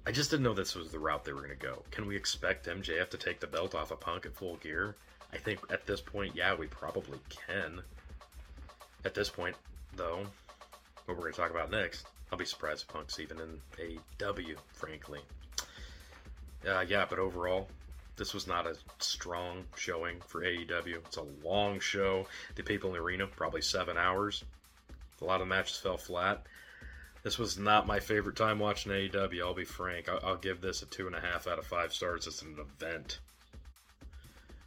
I 0.05 0.11
just 0.11 0.31
didn't 0.31 0.43
know 0.43 0.53
this 0.53 0.75
was 0.75 0.91
the 0.91 0.99
route 0.99 1.23
they 1.23 1.33
were 1.33 1.41
going 1.41 1.57
to 1.57 1.65
go. 1.65 1.83
Can 1.91 2.07
we 2.07 2.15
expect 2.15 2.65
MJF 2.65 3.09
to 3.09 3.17
take 3.17 3.39
the 3.39 3.47
belt 3.47 3.75
off 3.75 3.91
of 3.91 3.99
Punk 3.99 4.25
at 4.25 4.35
full 4.35 4.55
gear? 4.57 4.95
I 5.31 5.37
think 5.37 5.59
at 5.69 5.85
this 5.85 6.01
point, 6.01 6.35
yeah, 6.35 6.55
we 6.55 6.67
probably 6.67 7.19
can. 7.29 7.81
At 9.05 9.13
this 9.13 9.29
point, 9.29 9.55
though, 9.95 10.25
what 11.05 11.17
we're 11.17 11.23
going 11.23 11.33
to 11.33 11.39
talk 11.39 11.51
about 11.51 11.71
next, 11.71 12.05
I'll 12.31 12.37
be 12.37 12.45
surprised 12.45 12.83
if 12.83 12.93
Punk's 12.93 13.19
even 13.19 13.37
in 13.39 13.97
AW, 14.23 14.59
frankly. 14.73 15.19
Uh, 16.67 16.85
yeah, 16.87 17.05
but 17.09 17.19
overall, 17.19 17.67
this 18.15 18.33
was 18.33 18.47
not 18.47 18.67
a 18.67 18.75
strong 18.99 19.65
showing 19.75 20.21
for 20.21 20.41
AEW. 20.41 20.97
It's 21.05 21.17
a 21.17 21.25
long 21.43 21.79
show. 21.79 22.27
The 22.55 22.63
people 22.63 22.91
in 22.91 22.95
the 22.95 23.01
arena, 23.01 23.27
probably 23.27 23.61
seven 23.61 23.97
hours. 23.97 24.43
A 25.21 25.25
lot 25.25 25.41
of 25.41 25.47
matches 25.47 25.77
fell 25.77 25.97
flat. 25.97 26.45
This 27.23 27.37
was 27.37 27.57
not 27.57 27.85
my 27.85 27.99
favorite 27.99 28.35
time 28.35 28.57
watching 28.59 28.91
AEW, 28.91 29.41
I'll 29.41 29.53
be 29.53 29.65
frank. 29.65 30.09
I'll, 30.09 30.19
I'll 30.23 30.37
give 30.37 30.61
this 30.61 30.81
a 30.81 30.87
two 30.87 31.07
and 31.07 31.15
a 31.15 31.19
half 31.19 31.47
out 31.47 31.59
of 31.59 31.65
five 31.65 31.93
stars. 31.93 32.25
It's 32.25 32.41
an 32.41 32.57
event. 32.59 33.19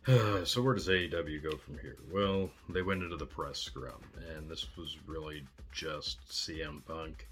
so 0.44 0.60
where 0.60 0.74
does 0.74 0.88
AEW 0.88 1.42
go 1.42 1.56
from 1.56 1.78
here? 1.78 1.96
Well, 2.12 2.50
they 2.68 2.82
went 2.82 3.02
into 3.02 3.16
the 3.16 3.24
press 3.24 3.58
scrum, 3.58 4.02
and 4.36 4.50
this 4.50 4.66
was 4.76 4.98
really 5.06 5.44
just 5.72 6.18
CM 6.28 6.84
Punk 6.86 7.26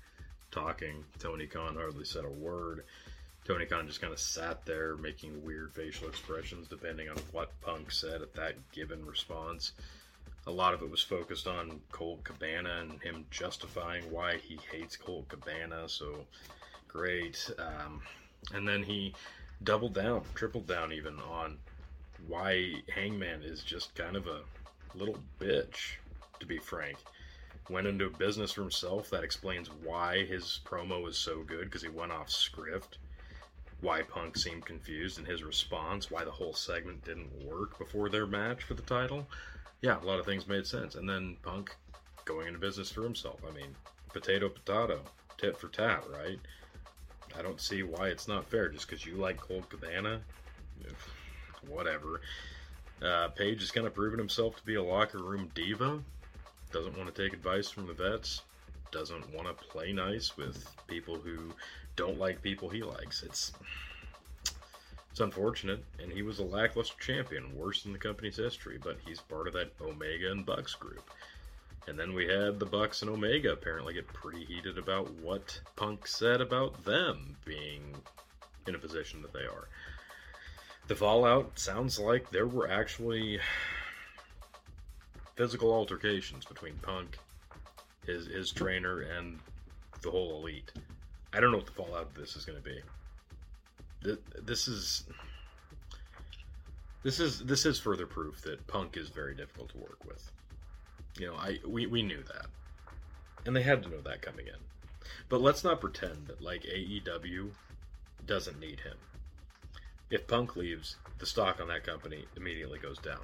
talking. 0.51 1.05
Tony 1.19 1.47
Khan 1.47 1.77
hardly 1.77 2.07
said 2.07 2.25
a 2.25 2.31
word. 2.31 2.85
Tony 3.45 3.67
Khan 3.67 3.87
just 3.87 4.01
kind 4.01 4.13
of 4.13 4.19
sat 4.19 4.65
there 4.65 4.97
making 4.97 5.45
weird 5.45 5.73
facial 5.73 6.09
expressions 6.09 6.67
depending 6.67 7.11
on 7.11 7.17
what 7.33 7.61
Punk 7.61 7.91
said 7.93 8.23
at 8.23 8.35
that 8.35 8.55
given 8.73 9.05
response. 9.05 9.73
A 10.47 10.51
lot 10.51 10.73
of 10.73 10.81
it 10.81 10.91
was 10.91 11.03
focused 11.03 11.47
on 11.47 11.81
Colt 11.91 12.25
Cabana 12.25 12.79
and 12.81 13.03
him 13.03 13.27
justifying 13.31 14.11
why 14.11 14.39
he 14.39 14.59
hates 14.71 14.97
Colt 14.97 15.29
Cabana. 15.29 15.91
So 15.91 16.25
great. 16.89 17.51
Um, 17.59 18.01
and 18.55 18.67
then 18.67 18.83
he 18.83 19.15
doubled 19.63 19.95
down, 19.95 20.23
tripled 20.35 20.67
down 20.67 20.93
even 20.93 21.19
on 21.19 21.59
why 22.29 22.73
Hangman 22.95 23.43
is 23.43 23.63
just 23.63 23.95
kind 23.95 24.17
of 24.17 24.27
a 24.27 24.41
little 24.95 25.19
bitch, 25.41 25.97
to 26.41 26.47
be 26.47 26.59
frank. 26.59 26.99
Went 27.71 27.87
into 27.87 28.11
business 28.11 28.53
for 28.53 28.63
himself. 28.63 29.11
That 29.11 29.25
explains 29.25 29.71
why 29.85 30.25
his 30.25 30.61
promo 30.65 31.03
was 31.03 31.17
so 31.17 31.43
good 31.43 31.65
because 31.65 31.83
he 31.83 31.89
went 31.89 32.13
off 32.13 32.29
script. 32.29 32.99
Why 33.81 34.03
Punk 34.03 34.37
seemed 34.37 34.65
confused 34.65 35.19
in 35.19 35.25
his 35.25 35.43
response. 35.43 36.11
Why 36.11 36.25
the 36.25 36.31
whole 36.31 36.53
segment 36.53 37.05
didn't 37.05 37.45
work 37.45 37.79
before 37.79 38.09
their 38.09 38.27
match 38.27 38.63
for 38.63 38.75
the 38.75 38.83
title. 38.83 39.27
Yeah, 39.81 40.01
a 40.01 40.05
lot 40.05 40.21
of 40.21 40.27
things 40.27 40.47
made 40.47 40.67
sense. 40.67 40.95
And 40.95 41.09
then 41.09 41.37
Punk 41.43 41.75
going 42.25 42.47
into 42.49 42.59
business 42.59 42.91
for 42.91 43.03
himself. 43.03 43.41
I 43.49 43.53
mean, 43.53 43.75
potato, 44.13 44.49
potato, 44.49 45.01
tit 45.39 45.57
for 45.57 45.69
tat, 45.69 46.05
right? 46.13 46.39
I 47.37 47.43
don't 47.43 47.61
see 47.61 47.83
why 47.83 48.09
it's 48.09 48.29
not 48.29 48.49
fair 48.49 48.69
just 48.69 48.87
because 48.87 49.07
you 49.07 49.17
like 49.17 49.39
Colt 49.39 49.69
Cabana. 49.69 50.21
Whatever. 51.69 52.21
Uh, 53.03 53.29
Page 53.29 53.61
has 53.61 53.71
kind 53.71 53.87
of 53.87 53.95
proven 53.95 54.19
himself 54.19 54.57
to 54.57 54.65
be 54.65 54.77
a 54.77 54.83
locker 54.83 55.23
room 55.23 55.51
diva. 55.55 56.01
Doesn't 56.73 56.97
want 56.97 57.15
to 57.15 57.23
take 57.23 57.33
advice 57.33 57.69
from 57.69 57.87
the 57.87 57.93
vets. 57.93 58.43
Doesn't 58.91 59.35
want 59.35 59.49
to 59.49 59.65
play 59.65 59.93
nice 59.93 60.37
with 60.37 60.67
people 60.87 61.17
who 61.17 61.53
don't 61.97 62.19
like 62.19 62.43
people 62.43 62.69
he 62.69 62.83
likes. 62.83 63.23
It's 63.23 63.53
it's 65.11 65.21
unfortunate, 65.21 65.85
and 66.03 66.11
he 66.11 66.23
was 66.23 66.39
a 66.39 66.45
lackluster 66.45 66.99
champion, 66.99 67.55
worse 67.55 67.85
in 67.85 67.93
the 67.93 67.99
company's 67.99 68.37
history. 68.37 68.79
But 68.83 68.97
he's 69.05 69.21
part 69.21 69.47
of 69.47 69.53
that 69.55 69.73
Omega 69.81 70.31
and 70.31 70.47
Bucks 70.47 70.75
group. 70.75 71.11
And 71.87 71.99
then 71.99 72.15
we 72.15 72.27
had 72.27 72.59
the 72.59 72.67
Bucks 72.67 73.03
and 73.03 73.11
Omega 73.11 73.53
apparently 73.53 73.95
get 73.95 74.07
pretty 74.07 74.45
heated 74.45 74.79
about 74.79 75.11
what 75.15 75.61
Punk 75.77 76.07
said 76.07 76.41
about 76.41 76.85
them 76.85 77.37
being 77.45 77.95
in 78.67 78.75
a 78.75 78.79
position 78.79 79.21
that 79.23 79.33
they 79.33 79.41
are. 79.41 79.69
The 80.93 80.99
fallout 80.99 81.59
sounds 81.59 81.99
like 81.99 82.31
there 82.31 82.47
were 82.47 82.71
actually 82.71 83.41
physical 85.37 85.73
altercations 85.73 86.45
between 86.45 86.75
Punk, 86.83 87.17
his 88.05 88.27
his 88.27 88.53
trainer, 88.53 89.01
and 89.01 89.39
the 90.03 90.11
whole 90.11 90.37
elite. 90.37 90.71
I 91.33 91.41
don't 91.41 91.51
know 91.51 91.57
what 91.57 91.65
the 91.65 91.73
fallout 91.73 92.09
of 92.09 92.15
this 92.15 92.37
is 92.37 92.45
going 92.45 92.63
to 92.63 92.63
be. 92.63 92.83
This 94.43 94.69
is 94.69 95.05
this 97.03 97.21
is 97.21 97.39
this 97.39 97.65
is 97.65 97.81
further 97.81 98.07
proof 98.07 98.43
that 98.43 98.67
Punk 98.67 98.99
is 98.99 99.09
very 99.09 99.35
difficult 99.35 99.71
to 99.71 99.79
work 99.79 100.05
with. 100.05 100.31
You 101.19 101.29
know, 101.29 101.37
I 101.37 101.57
we, 101.67 101.87
we 101.87 102.03
knew 102.03 102.23
that. 102.23 102.49
And 103.47 103.57
they 103.57 103.63
had 103.63 103.83
to 103.85 103.89
know 103.89 104.03
that 104.03 104.21
coming 104.21 104.47
in. 104.47 104.61
But 105.31 105.41
let's 105.41 105.65
not 105.65 105.81
pretend 105.81 106.27
that 106.27 106.43
like 106.43 106.65
AEW 106.65 107.53
doesn't 108.27 108.61
need 108.61 108.81
him. 108.81 108.99
If 110.13 110.27
Punk 110.27 110.57
leaves, 110.57 110.97
the 111.21 111.25
stock 111.25 111.59
on 111.59 111.69
that 111.69 111.85
company 111.85 112.27
immediately 112.37 112.79
goes 112.79 112.99
down. 112.99 113.23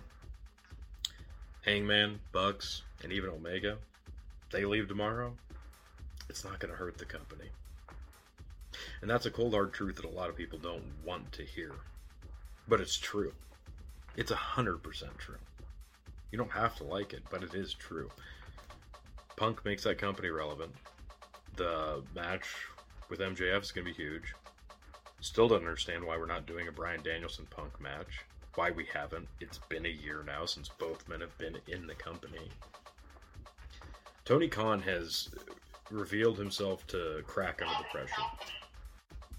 Hangman, 1.60 2.18
Bucks, 2.32 2.80
and 3.02 3.12
even 3.12 3.28
Omega, 3.28 3.76
they 4.50 4.64
leave 4.64 4.88
tomorrow, 4.88 5.34
it's 6.30 6.44
not 6.44 6.58
going 6.60 6.70
to 6.70 6.78
hurt 6.78 6.96
the 6.96 7.04
company. 7.04 7.44
And 9.02 9.10
that's 9.10 9.26
a 9.26 9.30
cold 9.30 9.52
hard 9.52 9.74
truth 9.74 9.96
that 9.96 10.06
a 10.06 10.08
lot 10.08 10.30
of 10.30 10.36
people 10.36 10.58
don't 10.58 10.82
want 11.04 11.30
to 11.32 11.42
hear. 11.42 11.74
But 12.66 12.80
it's 12.80 12.96
true. 12.96 13.34
It's 14.16 14.32
100% 14.32 14.80
true. 15.18 15.36
You 16.32 16.38
don't 16.38 16.50
have 16.52 16.74
to 16.76 16.84
like 16.84 17.12
it, 17.12 17.22
but 17.30 17.42
it 17.42 17.54
is 17.54 17.74
true. 17.74 18.10
Punk 19.36 19.62
makes 19.62 19.84
that 19.84 19.98
company 19.98 20.30
relevant. 20.30 20.72
The 21.56 22.02
match 22.14 22.48
with 23.10 23.20
MJF 23.20 23.60
is 23.60 23.72
going 23.72 23.86
to 23.86 23.92
be 23.92 24.02
huge. 24.02 24.32
Still 25.20 25.48
don't 25.48 25.58
understand 25.58 26.04
why 26.04 26.16
we're 26.16 26.26
not 26.26 26.46
doing 26.46 26.68
a 26.68 26.72
Bryan 26.72 27.02
Danielson 27.02 27.46
Punk 27.50 27.80
match. 27.80 28.24
Why 28.54 28.70
we 28.70 28.86
haven't. 28.92 29.28
It's 29.40 29.58
been 29.68 29.86
a 29.86 29.88
year 29.88 30.22
now 30.26 30.46
since 30.46 30.68
both 30.68 31.08
men 31.08 31.20
have 31.20 31.36
been 31.38 31.56
in 31.66 31.86
the 31.86 31.94
company. 31.94 32.48
Tony 34.24 34.48
Khan 34.48 34.80
has 34.82 35.30
revealed 35.90 36.38
himself 36.38 36.86
to 36.88 37.22
crack 37.26 37.62
under 37.62 37.74
the 37.78 37.88
pressure. 37.90 38.22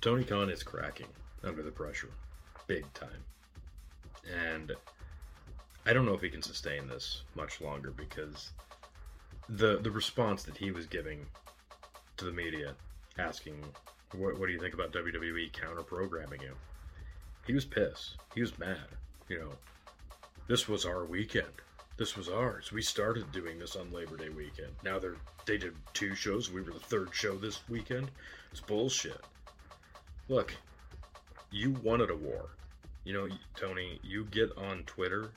Tony 0.01 0.23
Khan 0.23 0.49
is 0.49 0.63
cracking 0.63 1.07
under 1.43 1.61
the 1.61 1.71
pressure. 1.71 2.09
Big 2.67 2.91
time. 2.93 3.23
And 4.47 4.73
I 5.85 5.93
don't 5.93 6.05
know 6.05 6.13
if 6.13 6.21
he 6.21 6.29
can 6.29 6.41
sustain 6.41 6.87
this 6.87 7.23
much 7.35 7.61
longer 7.61 7.91
because 7.91 8.51
the 9.47 9.77
the 9.77 9.91
response 9.91 10.43
that 10.43 10.57
he 10.57 10.71
was 10.71 10.85
giving 10.85 11.25
to 12.17 12.25
the 12.25 12.31
media, 12.31 12.75
asking, 13.17 13.63
"What, 14.13 14.39
what 14.39 14.47
do 14.47 14.53
you 14.53 14.59
think 14.59 14.73
about 14.73 14.91
WWE 14.91 15.51
counter 15.53 15.83
programming 15.83 16.41
you?" 16.41 16.55
He 17.45 17.53
was 17.53 17.65
pissed. 17.65 18.17
He 18.35 18.41
was 18.41 18.57
mad. 18.59 18.87
You 19.27 19.39
know, 19.39 19.51
this 20.47 20.67
was 20.67 20.85
our 20.85 21.05
weekend. 21.05 21.61
This 21.97 22.15
was 22.15 22.29
ours. 22.29 22.71
We 22.71 22.81
started 22.81 23.31
doing 23.31 23.59
this 23.59 23.75
on 23.75 23.91
Labor 23.91 24.17
Day 24.17 24.29
weekend. 24.29 24.71
Now 24.83 24.99
they're 24.99 25.17
they 25.45 25.57
did 25.57 25.75
two 25.93 26.15
shows. 26.15 26.51
We 26.51 26.61
were 26.61 26.71
the 26.71 26.79
third 26.79 27.09
show 27.13 27.35
this 27.35 27.67
weekend. 27.67 28.11
It's 28.51 28.61
bullshit. 28.61 29.21
Look, 30.27 30.55
you 31.51 31.71
wanted 31.83 32.11
a 32.11 32.15
war. 32.15 32.49
You 33.03 33.13
know, 33.13 33.27
Tony, 33.55 33.99
you 34.03 34.25
get 34.25 34.55
on 34.57 34.83
Twitter 34.83 35.31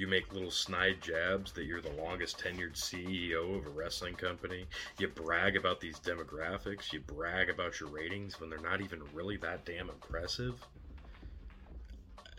you 0.00 0.06
make 0.06 0.32
little 0.32 0.50
snide 0.50 0.98
jabs 1.02 1.52
that 1.52 1.66
you're 1.66 1.82
the 1.82 1.92
longest 2.02 2.38
tenured 2.38 2.72
CEO 2.72 3.58
of 3.58 3.66
a 3.66 3.68
wrestling 3.68 4.14
company. 4.14 4.64
You 4.98 5.08
brag 5.08 5.56
about 5.56 5.78
these 5.78 6.00
demographics. 6.00 6.90
You 6.90 7.00
brag 7.00 7.50
about 7.50 7.78
your 7.78 7.90
ratings 7.90 8.40
when 8.40 8.48
they're 8.48 8.58
not 8.58 8.80
even 8.80 9.02
really 9.12 9.36
that 9.38 9.66
damn 9.66 9.90
impressive. 9.90 10.54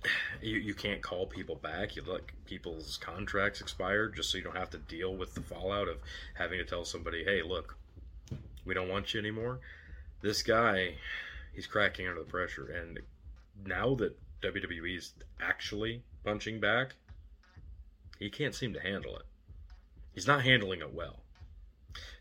You, 0.42 0.58
you 0.58 0.74
can't 0.74 1.04
call 1.04 1.28
people 1.28 1.54
back. 1.58 1.96
You 1.96 2.02
let 2.08 2.22
people's 2.46 2.98
contracts 2.98 3.62
expire 3.62 4.08
just 4.10 4.32
so 4.32 4.40
you 4.40 4.44
don't 4.44 4.58
have 4.58 4.72
to 4.72 4.80
deal 4.80 5.16
with 5.16 5.36
the 5.36 5.42
fallout 5.42 5.88
of 5.88 5.98
having 6.34 6.58
to 6.58 6.66
tell 6.66 6.84
somebody, 6.84 7.24
hey, 7.24 7.44
look, 7.44 7.78
we 8.66 8.74
don't 8.74 8.90
want 8.90 9.14
you 9.14 9.20
anymore. 9.20 9.60
This 10.22 10.42
guy, 10.42 10.96
he's 11.54 11.68
cracking 11.68 12.08
under 12.08 12.22
the 12.22 12.26
pressure. 12.26 12.72
And 12.72 13.02
now 13.64 13.94
that 13.96 14.18
WWE 14.42 14.98
is 14.98 15.14
actually 15.40 16.02
punching 16.24 16.60
back, 16.60 16.96
he 18.22 18.30
can't 18.30 18.54
seem 18.54 18.72
to 18.74 18.80
handle 18.80 19.16
it. 19.16 19.26
He's 20.14 20.28
not 20.28 20.44
handling 20.44 20.82
it 20.82 20.94
well. 20.94 21.24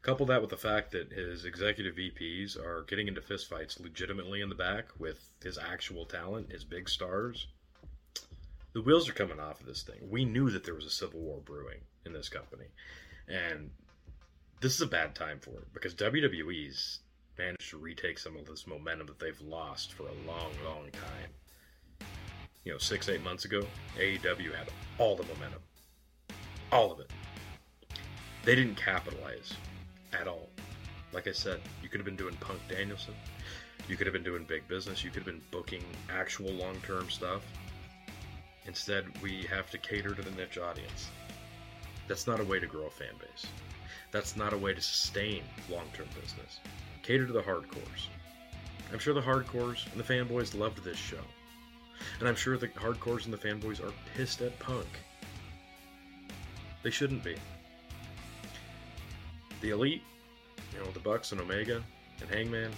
Couple 0.01 0.25
that 0.27 0.41
with 0.41 0.49
the 0.49 0.57
fact 0.57 0.93
that 0.93 1.13
his 1.13 1.45
executive 1.45 1.95
VPs 1.95 2.59
are 2.59 2.87
getting 2.89 3.07
into 3.07 3.21
fistfights 3.21 3.79
legitimately 3.79 4.41
in 4.41 4.49
the 4.49 4.55
back 4.55 4.87
with 4.99 5.29
his 5.43 5.59
actual 5.59 6.07
talent, 6.07 6.51
his 6.51 6.65
big 6.65 6.89
stars. 6.89 7.49
The 8.73 8.81
wheels 8.81 9.11
are 9.11 9.13
coming 9.13 9.39
off 9.39 9.61
of 9.61 9.67
this 9.67 9.83
thing. 9.83 10.09
We 10.09 10.25
knew 10.25 10.49
that 10.51 10.65
there 10.65 10.75
was 10.75 10.87
a 10.87 10.91
civil 10.91 11.21
war 11.21 11.43
brewing 11.45 11.81
in 12.07 12.15
this 12.15 12.31
company. 12.31 12.67
And 13.29 13.71
this 14.63 14.75
is 14.75 14.81
a 14.81 14.87
bad 14.87 15.15
time 15.15 15.39
for 15.39 15.51
it 15.51 15.73
because 15.75 15.95
WWE's 15.95 17.01
managed 17.37 17.71
to 17.71 17.77
retake 17.77 18.19
some 18.19 18.37
of 18.37 18.47
this 18.47 18.67
momentum 18.67 19.07
that 19.09 19.19
they've 19.19 19.41
lost 19.43 19.93
for 19.93 20.05
a 20.05 20.27
long, 20.27 20.53
long 20.65 20.89
time. 20.93 22.09
You 22.65 22.73
know, 22.73 22.79
six, 22.79 23.11
eight 23.11 23.23
months 23.23 23.45
ago, 23.45 23.67
AEW 23.99 24.55
had 24.55 24.71
all 24.99 25.15
the 25.15 25.25
momentum. 25.25 25.61
All 26.73 26.93
of 26.93 27.01
it. 27.01 27.11
They 28.45 28.55
didn't 28.55 28.77
capitalize 28.77 29.55
at 30.13 30.29
all. 30.29 30.49
Like 31.13 31.27
I 31.27 31.33
said, 31.33 31.61
you 31.83 31.89
could 31.89 31.99
have 31.99 32.05
been 32.05 32.17
doing 32.17 32.37
Punk 32.37 32.61
Danielson. 32.69 33.15
You 33.89 33.97
could 33.97 34.07
have 34.07 34.15
been 34.15 34.23
doing 34.23 34.45
big 34.45 34.69
business. 34.69 35.03
You 35.03 35.11
could 35.11 35.25
have 35.25 35.27
been 35.27 35.43
booking 35.51 35.83
actual 36.09 36.53
long 36.53 36.77
term 36.87 37.11
stuff. 37.11 37.43
Instead, 38.67 39.07
we 39.21 39.43
have 39.51 39.69
to 39.71 39.79
cater 39.79 40.15
to 40.15 40.23
the 40.23 40.31
niche 40.33 40.59
audience. 40.59 41.09
That's 42.07 42.29
not 42.29 42.39
a 42.39 42.45
way 42.45 42.61
to 42.61 42.67
grow 42.67 42.87
a 42.87 42.91
fan 42.91 43.15
base. 43.19 43.47
That's 44.13 44.37
not 44.37 44.53
a 44.53 44.59
way 44.59 44.73
to 44.73 44.81
sustain 44.81 45.43
long 45.69 45.87
term 45.93 46.07
business. 46.21 46.61
Cater 47.03 47.27
to 47.27 47.33
the 47.33 47.43
hardcores. 47.43 48.07
I'm 48.93 48.99
sure 49.01 49.15
the 49.15 49.21
hardcores 49.21 49.91
and 49.91 50.01
the 50.01 50.05
fanboys 50.05 50.57
loved 50.57 50.85
this 50.85 50.97
show. 50.97 51.25
And 52.21 52.29
I'm 52.29 52.37
sure 52.37 52.57
the 52.57 52.69
hardcores 52.69 53.25
and 53.25 53.35
the 53.35 53.39
fanboys 53.39 53.85
are 53.85 53.93
pissed 54.15 54.41
at 54.41 54.57
Punk 54.61 54.87
they 56.83 56.91
shouldn't 56.91 57.23
be. 57.23 57.37
The 59.61 59.71
elite, 59.71 60.03
you 60.73 60.79
know, 60.79 60.91
the 60.93 61.01
Bucks 61.01 61.33
and 61.33 61.41
Omega 61.41 61.83
and 62.21 62.31
Hangman, 62.31 62.71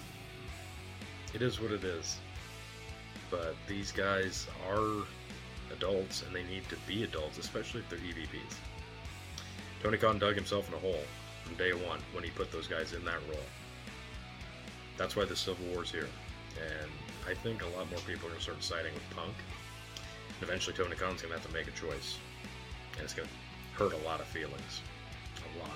it 1.35 1.43
is 1.43 1.61
what 1.61 1.71
it 1.71 1.85
is. 1.85 2.19
But 3.31 3.55
these 3.67 3.93
guys 3.93 4.47
are 4.69 5.05
adults 5.73 6.23
and 6.23 6.35
they 6.35 6.43
need 6.45 6.69
to 6.69 6.77
be 6.87 7.05
adults, 7.05 7.39
especially 7.39 7.81
if 7.81 7.89
they're 7.89 7.99
EVPs. 7.99 8.57
Tony 9.83 9.97
Khan 9.97 10.19
dug 10.19 10.35
himself 10.35 10.69
in 10.69 10.75
a 10.75 10.79
hole 10.79 11.03
from 11.45 11.55
day 11.57 11.73
one 11.73 12.01
when 12.13 12.25
he 12.25 12.31
put 12.31 12.53
those 12.53 12.67
guys 12.67 12.93
in 12.93 13.05
that 13.05 13.19
role. 13.29 13.47
That's 14.97 15.17
why 15.17 15.25
the 15.25 15.37
Civil 15.37 15.67
War's 15.73 15.91
here. 15.91 16.09
And 16.61 16.91
I 17.29 17.35
think 17.35 17.63
a 17.63 17.67
lot 17.77 17.91
more 17.91 18.01
people 18.01 18.27
are 18.27 18.31
going 18.31 18.37
to 18.37 18.43
start 18.43 18.63
siding 18.63 18.93
with 18.95 19.17
Punk. 19.17 19.35
Eventually, 20.41 20.77
Tony 20.77 20.97
Khan's 20.97 21.23
going 21.23 21.35
to 21.35 21.41
have 21.41 21.47
to 21.47 21.53
make 21.53 21.67
a 21.67 21.73
choice. 21.73 22.19
And 22.95 23.03
it's 23.03 23.15
going 23.15 23.29
to 23.29 23.35
hurt 23.75 23.93
a 23.93 24.05
lot 24.07 24.21
of 24.21 24.27
feelings. 24.27 24.83
A 25.37 25.59
lot. 25.59 25.71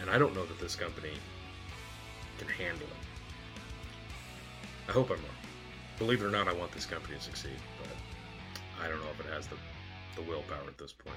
And 0.00 0.10
I 0.10 0.18
don't 0.18 0.34
know 0.34 0.44
that 0.46 0.58
this 0.58 0.76
company 0.76 1.12
can 2.38 2.48
handle 2.48 2.86
it. 2.86 3.04
I 4.88 4.92
hope 4.92 5.10
I'm 5.10 5.16
wrong. 5.16 5.28
Believe 5.98 6.22
it 6.22 6.26
or 6.26 6.30
not, 6.30 6.48
I 6.48 6.52
want 6.52 6.72
this 6.72 6.86
company 6.86 7.16
to 7.16 7.22
succeed, 7.22 7.56
but 7.80 7.88
I 8.82 8.88
don't 8.88 8.98
know 8.98 9.10
if 9.18 9.20
it 9.24 9.32
has 9.32 9.46
the, 9.46 9.56
the 10.16 10.22
willpower 10.22 10.66
at 10.66 10.78
this 10.78 10.92
point. 10.92 11.16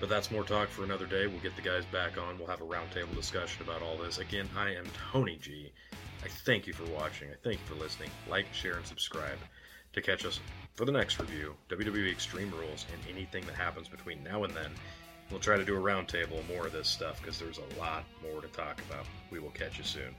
But 0.00 0.08
that's 0.08 0.30
more 0.30 0.44
talk 0.44 0.68
for 0.68 0.82
another 0.82 1.06
day. 1.06 1.26
We'll 1.26 1.40
get 1.40 1.56
the 1.56 1.62
guys 1.62 1.84
back 1.84 2.18
on. 2.18 2.38
We'll 2.38 2.48
have 2.48 2.62
a 2.62 2.64
roundtable 2.64 3.14
discussion 3.14 3.62
about 3.62 3.82
all 3.82 3.96
this. 3.96 4.18
Again, 4.18 4.48
I 4.56 4.74
am 4.74 4.86
Tony 5.12 5.36
G. 5.36 5.70
I 6.24 6.28
thank 6.28 6.66
you 6.66 6.72
for 6.72 6.84
watching. 6.90 7.28
I 7.28 7.34
thank 7.42 7.60
you 7.60 7.66
for 7.66 7.74
listening. 7.74 8.10
Like, 8.28 8.46
share, 8.52 8.76
and 8.76 8.86
subscribe 8.86 9.38
to 9.92 10.02
catch 10.02 10.24
us 10.24 10.40
for 10.74 10.84
the 10.84 10.92
next 10.92 11.18
review, 11.18 11.54
WWE 11.68 12.10
Extreme 12.10 12.52
Rules, 12.52 12.86
and 12.92 13.14
anything 13.14 13.44
that 13.46 13.54
happens 13.54 13.88
between 13.88 14.22
now 14.22 14.44
and 14.44 14.54
then. 14.54 14.70
We'll 15.30 15.40
try 15.40 15.56
to 15.56 15.64
do 15.64 15.76
a 15.76 15.80
roundtable 15.80 16.46
more 16.48 16.66
of 16.66 16.72
this 16.72 16.88
stuff 16.88 17.20
because 17.20 17.38
there's 17.38 17.58
a 17.58 17.78
lot 17.78 18.04
more 18.22 18.40
to 18.40 18.48
talk 18.48 18.80
about. 18.88 19.06
We 19.30 19.38
will 19.38 19.50
catch 19.50 19.78
you 19.78 19.84
soon. 19.84 20.14